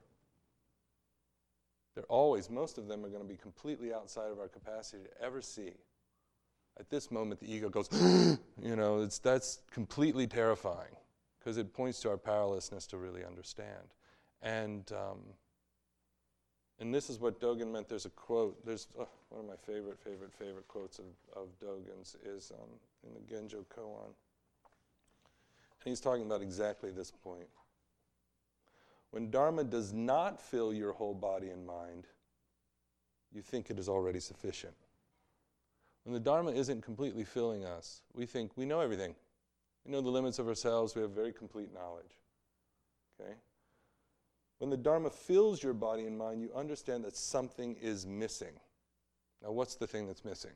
They're 1.95 2.05
always, 2.05 2.49
most 2.49 2.79
of 2.79 2.87
them 2.87 3.05
are 3.05 3.09
going 3.09 3.23
to 3.23 3.29
be 3.29 3.37
completely 3.37 3.93
outside 3.93 4.31
of 4.31 4.39
our 4.39 4.49
capacity 4.49 5.05
to 5.05 5.25
ever 5.25 5.43
see. 5.43 5.73
At 6.79 6.91
this 6.91 7.11
moment, 7.11 7.41
the 7.41 7.53
ego 7.53 7.69
goes, 7.69 7.89
you 8.63 8.77
know, 8.77 9.03
it's, 9.03 9.19
that's 9.19 9.61
completely 9.73 10.27
terrifying 10.27 10.95
because 11.49 11.57
it 11.57 11.73
points 11.73 11.99
to 11.99 12.11
our 12.11 12.19
powerlessness 12.19 12.87
to 12.87 12.99
really 12.99 13.25
understand. 13.25 13.95
And 14.43 14.93
um, 14.93 15.21
and 16.79 16.95
this 16.95 17.09
is 17.09 17.19
what 17.19 17.41
Dogen 17.41 17.73
meant. 17.73 17.89
There's 17.89 18.05
a 18.05 18.11
quote. 18.11 18.63
There's 18.67 18.87
oh, 19.01 19.09
one 19.31 19.41
of 19.41 19.47
my 19.47 19.57
favorite, 19.57 19.99
favorite, 19.99 20.35
favorite 20.35 20.69
quotes 20.69 20.99
of, 20.99 21.07
of 21.35 21.49
Dogen's 21.59 22.17
is 22.23 22.53
um, 22.53 22.69
in 23.03 23.15
the 23.15 23.21
Genjo 23.21 23.65
Koan. 23.75 24.05
And 24.05 24.15
he's 25.87 26.01
talking 26.01 26.27
about 26.27 26.43
exactly 26.43 26.91
this 26.91 27.11
point. 27.11 27.49
When 29.11 29.31
Dharma 29.31 29.65
does 29.65 29.95
not 29.95 30.43
fill 30.43 30.75
your 30.75 30.93
whole 30.93 31.15
body 31.15 31.49
and 31.49 31.67
mind, 31.67 32.09
you 33.33 33.41
think 33.41 33.71
it 33.71 33.79
is 33.79 33.89
already 33.89 34.21
sufficient. 34.21 34.75
When 36.05 36.13
the 36.13 36.21
Dharma 36.21 36.51
isn't 36.51 36.83
completely 36.83 37.25
filling 37.25 37.65
us, 37.65 38.03
we 38.13 38.27
think 38.27 38.51
we 38.55 38.67
know 38.67 38.81
everything. 38.81 39.15
We 39.89 39.93
know 39.93 40.03
the 40.03 40.11
limits 40.11 40.39
of 40.39 40.47
ourselves, 40.47 40.95
we 40.95 41.01
have 41.01 41.13
very 41.13 41.33
complete 41.33 41.73
knowledge. 41.73 42.21
Okay? 43.19 43.33
When 44.59 44.69
the 44.69 44.77
Dharma 44.77 45.09
fills 45.09 45.63
your 45.63 45.73
body 45.73 46.05
and 46.05 46.19
mind, 46.19 46.43
you 46.43 46.51
understand 46.55 47.05
that 47.05 47.17
something 47.17 47.75
is 47.81 48.07
missing. 48.07 48.53
Now, 49.43 49.53
what's 49.53 49.77
the 49.77 49.87
thing 49.87 50.07
that's 50.07 50.27
missing? 50.27 50.51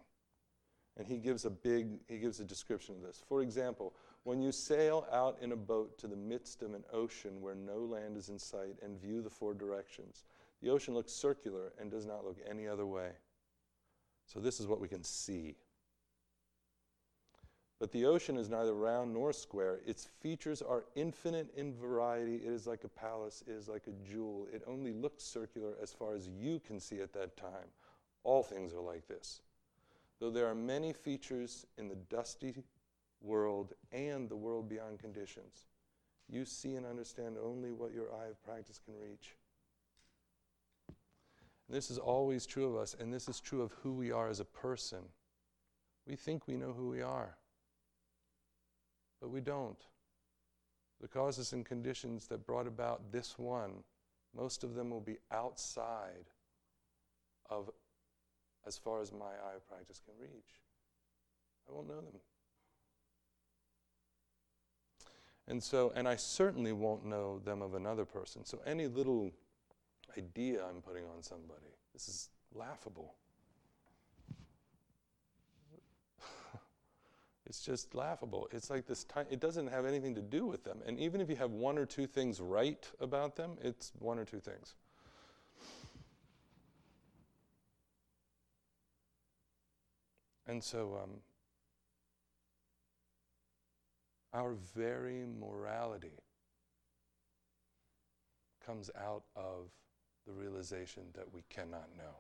And 0.99 1.07
he 1.07 1.17
gives 1.17 1.47
a 1.47 1.51
big, 1.51 2.01
he 2.09 2.19
gives 2.19 2.41
a 2.41 2.45
description 2.45 2.95
of 2.97 3.01
this. 3.01 3.23
For 3.27 3.41
example, 3.41 3.95
when 4.25 4.43
you 4.43 4.53
sail 4.53 5.07
out 5.11 5.39
in 5.41 5.53
a 5.53 5.57
boat 5.57 5.97
to 6.01 6.09
the 6.09 6.17
midst 6.17 6.63
of 6.63 6.75
an 6.75 6.85
ocean 6.93 7.41
where 7.41 7.55
no 7.55 7.79
land 7.79 8.19
is 8.19 8.29
in 8.29 8.39
sight 8.39 8.77
and 8.83 9.01
view 9.01 9.23
the 9.23 9.31
four 9.31 9.55
directions, 9.55 10.25
the 10.61 10.69
ocean 10.69 10.93
looks 10.93 11.13
circular 11.13 11.73
and 11.81 11.91
does 11.91 12.05
not 12.05 12.27
look 12.27 12.37
any 12.47 12.69
other 12.69 12.85
way. 12.85 13.13
So, 14.27 14.41
this 14.41 14.61
is 14.61 14.67
what 14.67 14.79
we 14.79 14.89
can 14.89 15.03
see. 15.03 15.57
But 17.83 17.91
the 17.91 18.05
ocean 18.05 18.37
is 18.37 18.49
neither 18.49 18.75
round 18.75 19.13
nor 19.13 19.33
square. 19.33 19.81
Its 19.85 20.07
features 20.21 20.63
are 20.63 20.85
infinite 20.95 21.53
in 21.57 21.75
variety. 21.75 22.37
It 22.37 22.53
is 22.53 22.65
like 22.65 22.85
a 22.85 22.89
palace, 22.89 23.43
it 23.45 23.51
is 23.51 23.67
like 23.67 23.89
a 23.89 24.09
jewel. 24.09 24.47
It 24.53 24.63
only 24.69 24.93
looks 24.93 25.25
circular 25.25 25.73
as 25.83 25.93
far 25.93 26.15
as 26.15 26.29
you 26.29 26.61
can 26.61 26.79
see 26.79 27.01
at 27.01 27.13
that 27.15 27.37
time. 27.37 27.67
All 28.23 28.45
things 28.45 28.73
are 28.73 28.81
like 28.81 29.09
this. 29.09 29.41
Though 30.21 30.31
there 30.31 30.47
are 30.47 30.55
many 30.55 30.93
features 30.93 31.67
in 31.77 31.89
the 31.89 31.97
dusty 31.97 32.55
world 33.21 33.73
and 33.91 34.29
the 34.29 34.37
world 34.37 34.69
beyond 34.69 35.01
conditions, 35.01 35.67
you 36.29 36.45
see 36.45 36.77
and 36.77 36.87
understand 36.87 37.35
only 37.45 37.73
what 37.73 37.93
your 37.93 38.15
eye 38.15 38.29
of 38.31 38.41
practice 38.45 38.79
can 38.79 38.95
reach. 38.95 39.35
And 41.67 41.77
this 41.77 41.91
is 41.91 41.99
always 41.99 42.47
true 42.47 42.69
of 42.69 42.77
us, 42.81 42.95
and 43.01 43.13
this 43.13 43.29
is 43.29 43.41
true 43.41 43.61
of 43.61 43.73
who 43.83 43.93
we 43.93 44.13
are 44.13 44.29
as 44.29 44.39
a 44.39 44.45
person. 44.45 45.01
We 46.07 46.15
think 46.15 46.47
we 46.47 46.57
know 46.57 46.73
who 46.73 46.89
we 46.89 47.03
are 47.03 47.39
but 49.23 49.31
we 49.31 49.41
don't. 49.41 49.79
The 51.01 51.07
causes 51.07 51.53
and 51.53 51.65
conditions 51.65 52.27
that 52.27 52.45
brought 52.45 52.67
about 52.67 53.13
this 53.13 53.39
one, 53.39 53.85
most 54.37 54.65
of 54.65 54.75
them 54.75 54.91
will 54.91 55.01
be 55.01 55.19
outside 55.31 56.27
of 57.49 57.71
as 58.67 58.77
far 58.77 59.01
as 59.01 59.13
my 59.13 59.27
eye 59.27 59.59
practice 59.69 60.01
can 60.05 60.15
reach. 60.21 60.61
I 61.69 61.73
won't 61.73 61.89
know 61.89 62.01
them. 62.01 62.21
And 65.49 65.63
so, 65.63 65.93
and 65.95 66.09
I 66.09 66.17
certainly 66.17 66.73
won't 66.73 67.05
know 67.05 67.41
them 67.45 67.63
of 67.63 67.75
another 67.75 68.05
person. 68.05 68.45
So, 68.45 68.61
any 68.67 68.87
little 68.87 69.33
idea 70.17 70.65
I'm 70.65 70.81
putting 70.81 71.05
on 71.05 71.23
somebody, 71.23 71.75
this 71.93 72.09
is 72.09 72.29
laughable. 72.55 73.15
It's 77.47 77.61
just 77.61 77.95
laughable. 77.95 78.49
It's 78.53 78.71
like 78.71 78.87
this 78.87 79.05
time, 79.05 79.27
it 79.31 79.41
doesn't 79.41 79.67
have 79.67 79.85
anything 79.85 80.15
to 80.15 80.23
do 80.23 80.47
with 80.47 80.65
them. 80.65 80.79
And 80.87 80.99
even 80.99 81.21
if 81.21 81.29
you 81.29 81.37
have 81.37 81.51
one 81.51 81.77
or 81.77 81.85
two 81.85 82.07
things 82.07 82.41
right 82.41 82.89
about 83.01 83.37
them, 83.37 83.57
it's 83.61 83.93
one 83.99 84.19
or 84.19 84.25
two 84.25 84.41
things. 84.41 84.75
And 90.47 90.63
so, 90.63 90.99
um, 91.03 91.11
our 94.33 94.55
very 94.75 95.25
morality 95.41 96.19
comes 98.65 98.91
out 98.99 99.25
of 99.37 99.71
the 100.27 100.33
realization 100.33 101.03
that 101.15 101.33
we 101.33 101.43
cannot 101.51 101.89
know. 101.97 102.15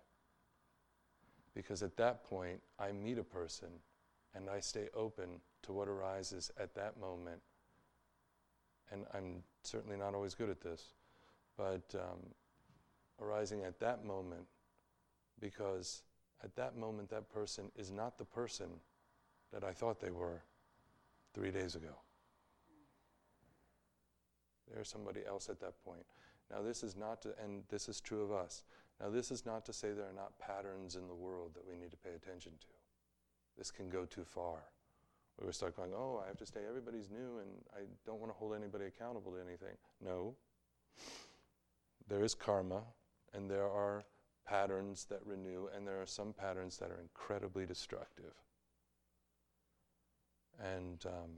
Because 1.55 1.83
at 1.83 1.97
that 1.97 2.25
point, 2.25 2.61
I 2.79 2.93
meet 2.93 3.19
a 3.19 3.25
person 3.25 3.69
and 4.35 4.49
I 4.49 4.61
stay 4.61 4.89
open 4.95 5.41
to 5.63 5.73
what 5.73 5.89
arises 5.89 6.51
at 6.59 6.75
that 6.75 6.99
moment. 6.99 7.41
And 8.91 9.05
I'm 9.15 9.43
certainly 9.63 9.97
not 9.97 10.15
always 10.15 10.35
good 10.35 10.51
at 10.51 10.61
this, 10.61 10.93
but 11.57 11.95
um, 11.95 12.19
arising 13.21 13.63
at 13.63 13.79
that 13.81 14.05
moment 14.05 14.47
because 15.41 16.03
at 16.43 16.55
that 16.57 16.77
moment 16.77 17.09
that 17.11 17.33
person 17.33 17.71
is 17.77 17.91
not 17.91 18.19
the 18.19 18.25
person 18.25 18.69
that 19.53 19.65
I 19.65 19.73
thought 19.73 20.01
they 20.01 20.11
were 20.11 20.43
three 21.35 21.51
days 21.51 21.75
ago. 21.75 21.95
They're 24.73 24.85
somebody 24.85 25.21
else 25.27 25.49
at 25.49 25.61
that 25.61 25.83
point. 25.85 26.05
Now, 26.51 26.63
this 26.63 26.83
is 26.83 26.97
not 26.97 27.23
to, 27.23 27.31
and 27.43 27.63
this 27.69 27.89
is 27.89 28.01
true 28.01 28.23
of 28.23 28.33
us. 28.33 28.65
Now, 29.01 29.11
this 29.11 29.31
is 29.31 29.45
not 29.45 29.65
to 29.67 29.73
say 29.73 29.93
there 29.93 30.09
are 30.09 30.15
not 30.15 30.39
patterns 30.39 30.97
in 30.97 31.09
the 31.09 31.15
world 31.15 31.53
that 31.55 31.67
we 31.67 31.77
need 31.77 31.91
to 31.91 31.97
pay 31.97 32.15
attention 32.15 32.53
to 32.61 32.67
this 33.57 33.71
can 33.71 33.89
go 33.89 34.05
too 34.05 34.25
far. 34.25 34.59
We 35.41 35.47
we 35.47 35.53
start 35.53 35.77
going, 35.77 35.93
oh, 35.95 36.21
I 36.23 36.29
have 36.29 36.39
to 36.39 36.47
stay, 36.47 36.61
everybody's 36.69 37.11
new, 37.11 37.39
and 37.41 37.51
I 37.75 37.81
don't 38.07 38.21
want 38.21 38.33
to 38.33 38.39
hold 38.39 38.55
anybody 38.55 38.87
accountable 38.87 39.33
to 39.33 39.39
anything. 39.39 39.77
No. 40.05 40.35
There 42.09 42.23
is 42.23 42.35
karma, 42.35 42.83
and 43.33 43.51
there 43.51 43.69
are 43.69 44.05
patterns 44.47 45.07
that 45.11 45.21
renew, 45.25 45.69
and 45.75 45.87
there 45.87 46.01
are 46.01 46.07
some 46.07 46.33
patterns 46.33 46.77
that 46.79 46.91
are 46.91 47.01
incredibly 47.01 47.67
destructive. 47.67 48.35
And 50.61 51.05
um, 51.07 51.31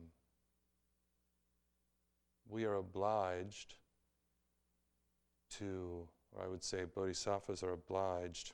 we 2.48 2.64
are 2.64 2.74
obliged 2.74 3.74
to, 5.58 6.08
or 6.32 6.44
I 6.44 6.48
would 6.48 6.64
say, 6.64 6.84
bodhisattvas 6.84 7.62
are 7.62 7.72
obliged 7.72 8.52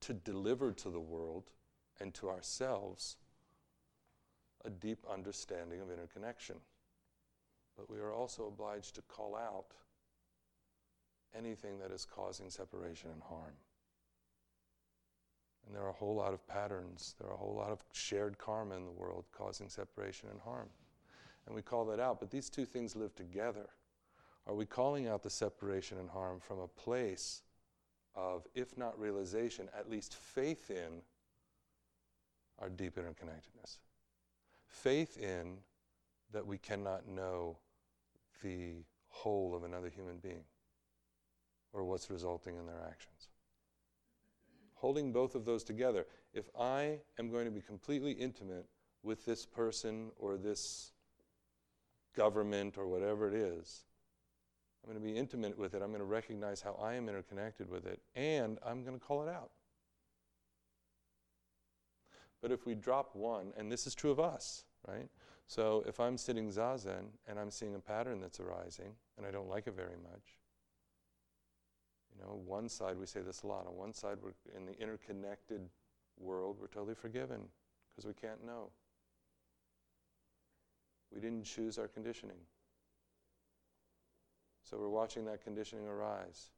to 0.00 0.12
deliver 0.12 0.72
to 0.72 0.90
the 0.90 1.00
world 1.00 1.50
and 2.00 2.14
to 2.14 2.28
ourselves 2.28 3.16
a 4.64 4.70
deep 4.70 5.04
understanding 5.10 5.80
of 5.80 5.90
interconnection. 5.90 6.56
But 7.76 7.90
we 7.90 7.98
are 7.98 8.12
also 8.12 8.46
obliged 8.46 8.94
to 8.96 9.02
call 9.02 9.36
out 9.36 9.66
anything 11.36 11.78
that 11.78 11.92
is 11.92 12.04
causing 12.04 12.50
separation 12.50 13.10
and 13.10 13.22
harm. 13.22 13.54
And 15.66 15.76
there 15.76 15.82
are 15.82 15.90
a 15.90 15.94
whole 15.94 16.14
lot 16.14 16.32
of 16.32 16.46
patterns, 16.48 17.14
there 17.20 17.28
are 17.28 17.34
a 17.34 17.38
whole 17.38 17.54
lot 17.54 17.70
of 17.70 17.84
shared 17.92 18.38
karma 18.38 18.74
in 18.74 18.84
the 18.84 18.90
world 18.90 19.26
causing 19.32 19.68
separation 19.68 20.28
and 20.30 20.40
harm. 20.40 20.68
And 21.46 21.54
we 21.54 21.62
call 21.62 21.84
that 21.86 22.00
out, 22.00 22.20
but 22.20 22.30
these 22.30 22.48
two 22.48 22.64
things 22.64 22.96
live 22.96 23.14
together. 23.14 23.68
Are 24.46 24.54
we 24.54 24.64
calling 24.64 25.08
out 25.08 25.22
the 25.22 25.30
separation 25.30 25.98
and 25.98 26.08
harm 26.08 26.40
from 26.40 26.58
a 26.58 26.68
place 26.68 27.42
of, 28.14 28.46
if 28.54 28.76
not 28.78 28.98
realization, 28.98 29.68
at 29.78 29.90
least 29.90 30.14
faith 30.14 30.70
in 30.70 31.02
our 32.60 32.68
deep 32.68 32.96
interconnectedness. 32.96 33.78
Faith 34.66 35.16
in 35.16 35.58
that 36.32 36.46
we 36.46 36.58
cannot 36.58 37.08
know 37.08 37.58
the 38.42 38.84
whole 39.08 39.54
of 39.54 39.64
another 39.64 39.88
human 39.88 40.18
being. 40.18 40.44
or 41.72 41.84
what's 41.84 42.10
resulting 42.10 42.56
in 42.56 42.66
their 42.66 42.80
actions. 42.88 43.28
Holding 44.74 45.12
both 45.12 45.34
of 45.34 45.44
those 45.44 45.64
together. 45.64 46.06
If 46.32 46.48
I 46.58 47.00
am 47.18 47.30
going 47.30 47.44
to 47.44 47.50
be 47.50 47.60
completely 47.60 48.12
intimate 48.12 48.66
with 49.02 49.24
this 49.24 49.44
person 49.44 50.10
or 50.18 50.36
this 50.36 50.92
government 52.16 52.78
or 52.78 52.86
whatever 52.86 53.28
it 53.28 53.34
is, 53.34 53.84
I'm 54.82 54.90
going 54.92 55.02
to 55.02 55.12
be 55.12 55.18
intimate 55.18 55.58
with 55.58 55.74
it. 55.74 55.82
I'm 55.82 55.88
going 55.88 55.98
to 56.00 56.04
recognize 56.04 56.60
how 56.60 56.78
I 56.80 56.94
am 56.94 57.08
interconnected 57.08 57.68
with 57.68 57.86
it, 57.86 58.00
and 58.14 58.58
I'm 58.64 58.84
going 58.84 58.98
to 58.98 59.04
call 59.04 59.22
it 59.26 59.28
out. 59.28 59.50
But 62.40 62.52
if 62.52 62.66
we 62.66 62.74
drop 62.74 63.14
one, 63.14 63.52
and 63.56 63.70
this 63.70 63.86
is 63.86 63.94
true 63.94 64.10
of 64.10 64.20
us, 64.20 64.64
right? 64.86 65.08
So 65.46 65.82
if 65.86 65.98
I'm 65.98 66.16
sitting 66.16 66.50
zazen 66.50 67.06
and 67.26 67.38
I'm 67.38 67.50
seeing 67.50 67.74
a 67.74 67.80
pattern 67.80 68.20
that's 68.20 68.38
arising, 68.38 68.92
and 69.16 69.26
I 69.26 69.30
don't 69.30 69.48
like 69.48 69.66
it 69.66 69.74
very 69.74 69.96
much, 70.02 70.38
you 72.14 72.22
know, 72.22 72.40
one 72.46 72.68
side, 72.68 72.98
we 72.98 73.06
say 73.06 73.20
this 73.20 73.42
a 73.42 73.46
lot, 73.46 73.66
on 73.66 73.76
one 73.76 73.92
side, 73.92 74.18
we're 74.22 74.32
in 74.56 74.66
the 74.66 74.78
interconnected 74.80 75.62
world, 76.18 76.56
we're 76.60 76.66
totally 76.68 76.94
forgiven 76.94 77.40
because 77.90 78.06
we 78.06 78.14
can't 78.14 78.44
know. 78.44 78.70
We 81.12 81.20
didn't 81.20 81.44
choose 81.44 81.78
our 81.78 81.88
conditioning. 81.88 82.36
So 84.62 84.76
we're 84.76 84.90
watching 84.90 85.24
that 85.24 85.42
conditioning 85.42 85.86
arise. 85.86 86.50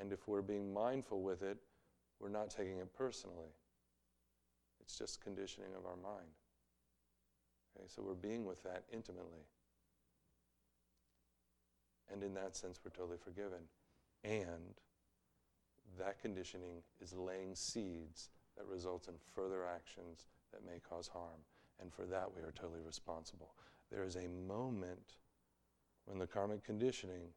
And 0.00 0.12
if 0.12 0.28
we're 0.28 0.42
being 0.42 0.72
mindful 0.72 1.22
with 1.22 1.42
it, 1.42 1.58
we're 2.20 2.28
not 2.28 2.50
taking 2.50 2.78
it 2.78 2.94
personally. 2.96 3.48
It's 4.88 4.96
just 4.96 5.20
conditioning 5.20 5.74
of 5.76 5.84
our 5.84 5.96
mind. 5.96 6.32
Okay, 7.76 7.86
so 7.88 8.00
we're 8.00 8.14
being 8.14 8.46
with 8.46 8.62
that 8.62 8.84
intimately. 8.90 9.44
And 12.10 12.22
in 12.22 12.32
that 12.32 12.56
sense, 12.56 12.80
we're 12.82 12.90
totally 12.90 13.18
forgiven. 13.22 13.58
And 14.24 14.80
that 15.98 16.18
conditioning 16.18 16.82
is 17.02 17.12
laying 17.12 17.54
seeds 17.54 18.30
that 18.56 18.64
results 18.64 19.08
in 19.08 19.14
further 19.34 19.66
actions 19.66 20.24
that 20.52 20.64
may 20.64 20.80
cause 20.88 21.06
harm. 21.06 21.44
And 21.82 21.92
for 21.92 22.06
that, 22.06 22.34
we 22.34 22.40
are 22.40 22.52
totally 22.52 22.80
responsible. 22.80 23.50
There 23.92 24.04
is 24.04 24.16
a 24.16 24.26
moment 24.48 25.16
when 26.06 26.18
the 26.18 26.26
karmic 26.26 26.64
conditioning 26.64 27.28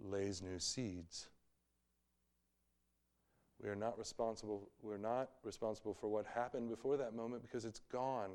lays 0.00 0.42
new 0.42 0.58
seeds. 0.58 1.28
We 3.62 3.68
are 3.68 3.76
not 3.76 3.96
responsible, 3.98 4.68
we're 4.82 4.98
not 4.98 5.30
responsible 5.44 5.94
for 5.94 6.08
what 6.08 6.26
happened 6.26 6.68
before 6.68 6.96
that 6.96 7.14
moment 7.14 7.42
because 7.42 7.64
it's 7.64 7.80
gone. 7.92 8.30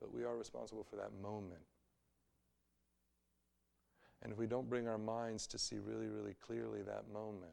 But 0.00 0.12
we 0.12 0.24
are 0.24 0.36
responsible 0.36 0.84
for 0.88 0.96
that 0.96 1.10
moment. 1.22 1.60
And 4.22 4.32
if 4.32 4.38
we 4.38 4.46
don't 4.46 4.68
bring 4.68 4.88
our 4.88 4.98
minds 4.98 5.46
to 5.48 5.58
see 5.58 5.76
really, 5.78 6.08
really 6.08 6.34
clearly 6.34 6.82
that 6.82 7.04
moment, 7.12 7.52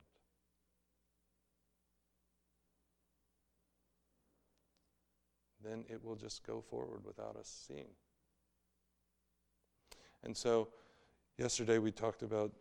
then 5.64 5.84
it 5.90 6.04
will 6.04 6.16
just 6.16 6.46
go 6.46 6.62
forward 6.62 7.06
without 7.06 7.36
us 7.36 7.66
seeing. 7.68 7.92
And 10.24 10.36
so, 10.36 10.70
yesterday 11.38 11.80
we 11.80 11.92
talked 11.92 12.24
about 12.24 12.52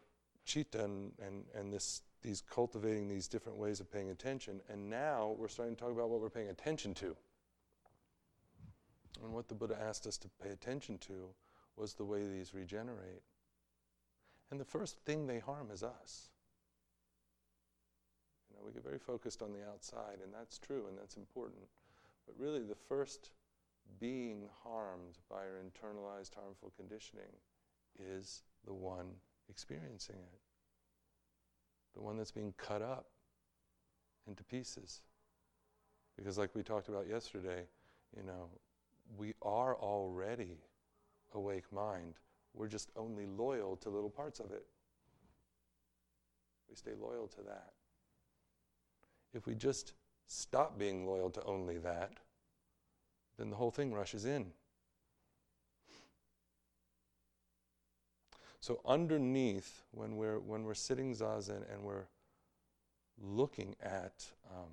citta 0.45 0.85
and, 0.85 1.13
and, 1.25 1.45
and 1.55 1.73
this, 1.73 2.03
these 2.23 2.41
cultivating 2.41 3.09
these 3.09 3.29
different 3.29 3.59
ways 3.59 3.81
of 3.81 3.91
paying 3.91 4.11
attention. 4.11 4.61
And 4.69 4.89
now 4.89 5.35
we're 5.39 5.49
starting 5.49 5.75
to 5.75 5.81
talk 5.81 5.93
about 5.93 6.09
what 6.09 6.21
we're 6.21 6.31
paying 6.31 6.51
attention 6.51 6.95
to. 6.95 7.17
And 9.23 9.33
what 9.33 9.49
the 9.49 9.55
Buddha 9.55 9.77
asked 9.81 10.07
us 10.07 10.19
to 10.19 10.29
pay 10.43 10.51
attention 10.51 10.99
to 10.99 11.29
was 11.77 11.95
the 11.95 12.05
way 12.05 12.27
these 12.27 12.55
regenerate. 12.55 13.23
And 14.51 14.61
the 14.61 14.65
first 14.65 14.99
thing 15.05 15.27
they 15.27 15.39
harm 15.39 15.71
is 15.73 15.83
us. 15.83 16.29
You 18.51 18.57
know, 18.57 18.67
we 18.67 18.73
get 18.73 18.85
very 18.85 18.99
focused 18.99 19.43
on 19.43 19.53
the 19.53 19.67
outside, 19.67 20.19
and 20.23 20.33
that's 20.33 20.59
true 20.59 20.85
and 20.89 20.99
that's 20.99 21.17
important. 21.17 21.63
But 22.27 22.35
really, 22.39 22.63
the 22.63 22.75
first 22.75 23.31
being 23.99 24.49
harmed 24.63 25.19
by 25.29 25.37
our 25.37 25.61
internalized 25.63 26.35
harmful 26.35 26.73
conditioning 26.77 27.33
is 27.99 28.43
the 28.65 28.73
one 28.73 29.07
experiencing 29.49 30.17
it, 30.17 30.41
the 31.95 32.01
one 32.01 32.17
that's 32.17 32.31
being 32.31 32.55
cut 32.57 32.83
up 32.83 33.07
into 34.27 34.43
pieces. 34.45 35.03
Because, 36.17 36.39
like 36.39 36.55
we 36.55 36.63
talked 36.63 36.89
about 36.89 37.09
yesterday, 37.09 37.65
you 38.17 38.23
know, 38.23 38.49
we 39.17 39.35
are 39.43 39.77
already 39.77 40.59
awake 41.35 41.71
mind. 41.73 42.15
We're 42.55 42.69
just 42.69 42.91
only 42.97 43.27
loyal 43.27 43.77
to 43.77 43.89
little 43.89 44.11
parts 44.11 44.41
of 44.41 44.51
it. 44.53 44.67
We 46.69 46.77
stay 46.77 46.93
loyal 46.99 47.27
to 47.29 47.43
that. 47.47 47.73
If 49.35 49.47
we 49.47 49.55
just 49.55 49.95
stop 50.27 50.79
being 50.79 51.07
loyal 51.07 51.31
to 51.31 51.43
only 51.45 51.79
that, 51.79 52.13
then 53.39 53.51
the 53.51 53.57
whole 53.57 53.71
thing 53.71 53.93
rushes 53.93 54.25
in. 54.25 54.53
So 58.63 58.81
underneath, 58.87 59.83
when 59.91 60.17
we're 60.17 60.39
when 60.39 60.63
we're 60.63 60.75
sitting 60.75 61.13
zazen 61.17 61.65
and 61.69 61.83
we're 61.83 62.07
looking 63.21 63.75
at 63.83 64.25
um, 64.49 64.71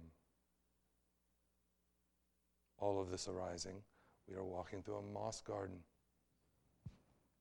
all 2.77 3.01
of 3.01 3.09
this 3.09 3.27
arising, 3.27 3.77
we 4.29 4.35
are 4.35 4.43
walking 4.43 4.83
through 4.83 4.97
a 4.97 5.01
moss 5.01 5.41
garden 5.41 5.77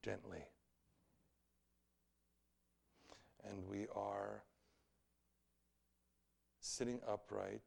gently. 0.02 0.42
And 3.46 3.68
we 3.68 3.86
are 3.94 4.42
sitting 6.60 6.98
upright 7.06 7.60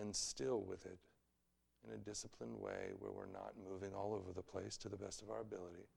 and 0.00 0.14
still 0.14 0.60
with 0.60 0.86
it 0.86 1.00
in 1.84 1.94
a 1.94 1.98
disciplined 1.98 2.60
way 2.60 2.92
where 3.00 3.10
we're 3.10 3.26
not 3.26 3.54
moving 3.68 3.92
all 3.92 4.14
over 4.14 4.32
the 4.32 4.42
place 4.42 4.76
to 4.76 4.88
the 4.88 4.96
best 4.96 5.20
of 5.20 5.30
our 5.30 5.40
ability. 5.40 5.88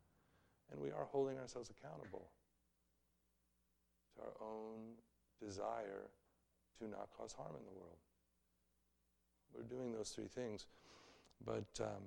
And 0.72 0.82
we 0.82 0.92
are 0.92 1.06
holding 1.12 1.38
ourselves 1.38 1.70
accountable 1.70 2.30
to 4.16 4.22
our 4.22 4.48
own 4.48 4.96
desire 5.42 6.10
to 6.80 6.88
not 6.88 7.10
cause 7.18 7.34
harm 7.34 7.56
in 7.58 7.66
the 7.66 7.80
world. 7.80 7.98
We're 9.56 9.64
doing 9.64 9.92
those 9.92 10.10
three 10.10 10.28
things, 10.28 10.68
but 11.44 11.66
um, 11.82 12.04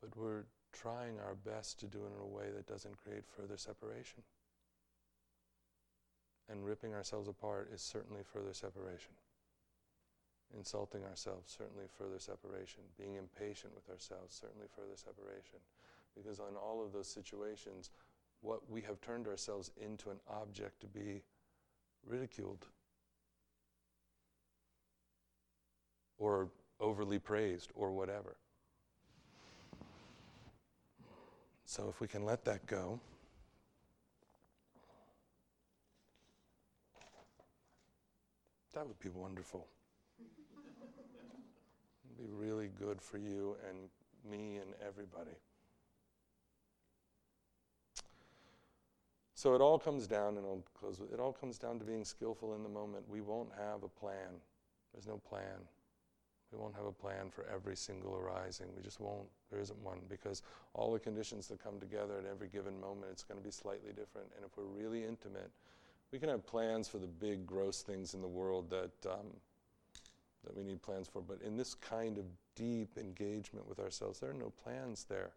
but 0.00 0.16
we're 0.16 0.44
trying 0.72 1.18
our 1.18 1.34
best 1.34 1.80
to 1.80 1.86
do 1.86 1.98
it 1.98 2.12
in 2.16 2.22
a 2.22 2.26
way 2.26 2.50
that 2.54 2.66
doesn't 2.66 2.96
create 3.02 3.24
further 3.26 3.56
separation. 3.56 4.22
And 6.48 6.64
ripping 6.64 6.94
ourselves 6.94 7.28
apart 7.28 7.70
is 7.72 7.80
certainly 7.80 8.22
further 8.24 8.52
separation. 8.52 9.12
Insulting 10.56 11.04
ourselves, 11.04 11.56
certainly 11.56 11.84
further 11.96 12.18
separation. 12.18 12.82
Being 12.98 13.14
impatient 13.14 13.72
with 13.74 13.88
ourselves, 13.88 14.34
certainly 14.34 14.66
further 14.74 14.96
separation. 14.96 15.58
Because 16.16 16.40
on 16.40 16.56
all 16.56 16.84
of 16.84 16.92
those 16.92 17.08
situations, 17.08 17.90
what 18.40 18.68
we 18.68 18.80
have 18.82 19.00
turned 19.00 19.28
ourselves 19.28 19.70
into 19.80 20.10
an 20.10 20.18
object 20.28 20.80
to 20.80 20.86
be 20.86 21.22
ridiculed 22.06 22.66
or 26.18 26.48
overly 26.80 27.18
praised 27.18 27.70
or 27.74 27.92
whatever. 27.92 28.36
So 31.64 31.88
if 31.88 32.00
we 32.00 32.08
can 32.08 32.24
let 32.24 32.44
that 32.46 32.66
go, 32.66 32.98
that 38.74 38.86
would 38.86 38.98
be 38.98 39.08
wonderful. 39.08 39.66
Be 42.20 42.26
really 42.28 42.68
good 42.78 43.00
for 43.00 43.16
you 43.16 43.56
and 43.66 43.88
me 44.30 44.58
and 44.58 44.74
everybody. 44.86 45.36
So 49.34 49.54
it 49.54 49.62
all 49.62 49.78
comes 49.78 50.06
down, 50.06 50.36
and 50.36 50.44
I'll 50.44 50.62
close 50.78 51.00
with 51.00 51.14
it 51.14 51.18
all 51.18 51.32
comes 51.32 51.56
down 51.56 51.78
to 51.78 51.84
being 51.86 52.04
skillful 52.04 52.54
in 52.54 52.62
the 52.62 52.68
moment. 52.68 53.08
We 53.08 53.22
won't 53.22 53.48
have 53.56 53.82
a 53.82 53.88
plan. 53.88 54.36
There's 54.92 55.06
no 55.06 55.16
plan. 55.16 55.64
We 56.52 56.58
won't 56.58 56.74
have 56.74 56.84
a 56.84 56.92
plan 56.92 57.30
for 57.30 57.46
every 57.50 57.74
single 57.74 58.14
arising. 58.16 58.66
We 58.76 58.82
just 58.82 59.00
won't. 59.00 59.28
There 59.50 59.60
isn't 59.60 59.82
one 59.82 60.00
because 60.10 60.42
all 60.74 60.92
the 60.92 60.98
conditions 60.98 61.46
that 61.46 61.62
come 61.62 61.80
together 61.80 62.18
at 62.18 62.26
every 62.30 62.48
given 62.48 62.78
moment, 62.78 63.12
it's 63.12 63.22
going 63.22 63.40
to 63.40 63.44
be 63.44 63.50
slightly 63.50 63.92
different. 63.92 64.28
And 64.36 64.44
if 64.44 64.58
we're 64.58 64.64
really 64.64 65.04
intimate, 65.06 65.50
we 66.12 66.18
can 66.18 66.28
have 66.28 66.44
plans 66.44 66.86
for 66.86 66.98
the 66.98 67.06
big, 67.06 67.46
gross 67.46 67.80
things 67.80 68.12
in 68.12 68.20
the 68.20 68.28
world 68.28 68.68
that 68.68 69.10
um, 69.10 69.28
that 70.44 70.56
we 70.56 70.62
need 70.62 70.82
plans 70.82 71.08
for. 71.08 71.20
But 71.20 71.40
in 71.42 71.56
this 71.56 71.74
kind 71.74 72.18
of 72.18 72.24
deep 72.54 72.96
engagement 72.96 73.68
with 73.68 73.78
ourselves, 73.78 74.20
there 74.20 74.30
are 74.30 74.34
no 74.34 74.52
plans 74.62 75.04
there. 75.08 75.32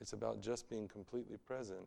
It's 0.00 0.12
about 0.12 0.40
just 0.40 0.68
being 0.68 0.88
completely 0.88 1.36
present 1.36 1.86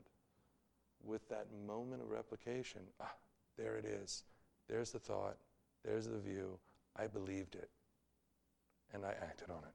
with 1.04 1.28
that 1.30 1.48
moment 1.68 2.02
of 2.02 2.10
replication. 2.10 2.82
Ah, 3.02 3.14
there 3.58 3.78
it 3.78 3.86
is. 3.86 4.24
There's 4.68 4.92
the 4.92 5.00
thought. 5.00 5.38
There's 5.84 6.08
the 6.08 6.18
view. 6.18 6.58
I 6.96 7.08
believed 7.08 7.56
it 7.56 7.70
and 8.94 9.06
I 9.06 9.10
acted 9.22 9.50
on 9.50 9.62
it. 9.64 9.74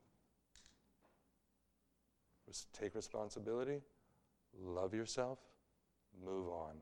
take 2.72 2.94
responsibility, 2.94 3.80
love 4.60 4.94
yourself, 4.94 5.38
move 6.24 6.48
on. 6.48 6.74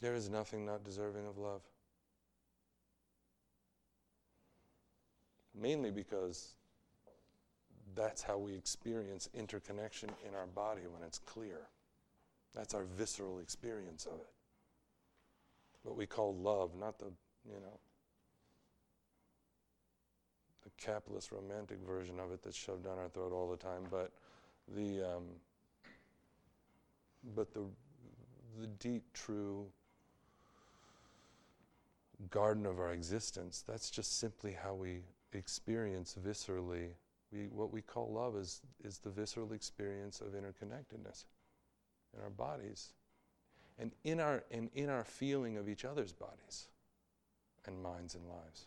There 0.00 0.14
is 0.14 0.28
nothing 0.28 0.64
not 0.64 0.84
deserving 0.84 1.26
of 1.26 1.38
love. 1.38 1.62
Mainly 5.60 5.90
because 5.90 6.54
that's 7.96 8.22
how 8.22 8.38
we 8.38 8.54
experience 8.54 9.28
interconnection 9.34 10.10
in 10.26 10.34
our 10.34 10.46
body 10.46 10.82
when 10.82 11.02
it's 11.02 11.18
clear. 11.18 11.58
That's 12.54 12.74
our 12.74 12.84
visceral 12.96 13.40
experience 13.40 14.06
of 14.06 14.20
it. 14.20 14.32
What 15.82 15.96
we 15.96 16.06
call 16.06 16.34
love, 16.34 16.76
not 16.78 16.98
the, 16.98 17.06
you 17.44 17.60
know, 17.60 17.78
the 20.62 20.70
capitalist 20.76 21.32
romantic 21.32 21.78
version 21.84 22.20
of 22.20 22.30
it 22.30 22.42
that's 22.42 22.56
shoved 22.56 22.84
down 22.84 22.98
our 22.98 23.08
throat 23.08 23.32
all 23.32 23.50
the 23.50 23.56
time, 23.56 23.82
but 23.90 24.12
the, 24.76 25.02
um, 25.02 25.24
but 27.34 27.52
the, 27.52 27.62
the 28.60 28.66
deep, 28.66 29.02
true 29.12 29.66
garden 32.30 32.66
of 32.66 32.78
our 32.78 32.92
existence, 32.92 33.64
that's 33.66 33.90
just 33.90 34.18
simply 34.18 34.52
how 34.52 34.74
we 34.74 35.02
experience 35.32 36.16
viscerally. 36.24 36.88
We, 37.32 37.48
what 37.48 37.72
we 37.72 37.82
call 37.82 38.12
love 38.12 38.36
is, 38.36 38.62
is 38.82 38.98
the 38.98 39.10
visceral 39.10 39.52
experience 39.52 40.20
of 40.20 40.28
interconnectedness 40.28 41.24
in 42.16 42.22
our 42.22 42.30
bodies 42.30 42.88
and 43.78 43.92
in 44.04 44.18
our, 44.20 44.42
and 44.50 44.70
in 44.74 44.88
our 44.88 45.04
feeling 45.04 45.56
of 45.56 45.68
each 45.68 45.84
other's 45.84 46.12
bodies 46.12 46.66
and 47.66 47.80
minds 47.82 48.14
and 48.14 48.26
lives. 48.26 48.66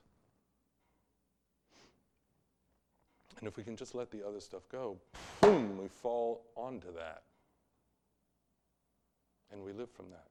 And 3.39 3.47
if 3.47 3.58
we 3.58 3.64
can 3.64 3.76
just 3.76 3.95
let 3.95 4.12
the 4.12 4.26
other 4.26 4.39
stuff 4.39 4.62
go, 4.72 4.97
boom, 5.41 5.78
we 5.78 5.88
fall 5.88 6.43
onto 6.56 6.93
that. 6.93 7.24
And 9.52 9.64
we 9.64 9.74
live 9.74 9.89
from 9.89 10.12
that. 10.12 10.30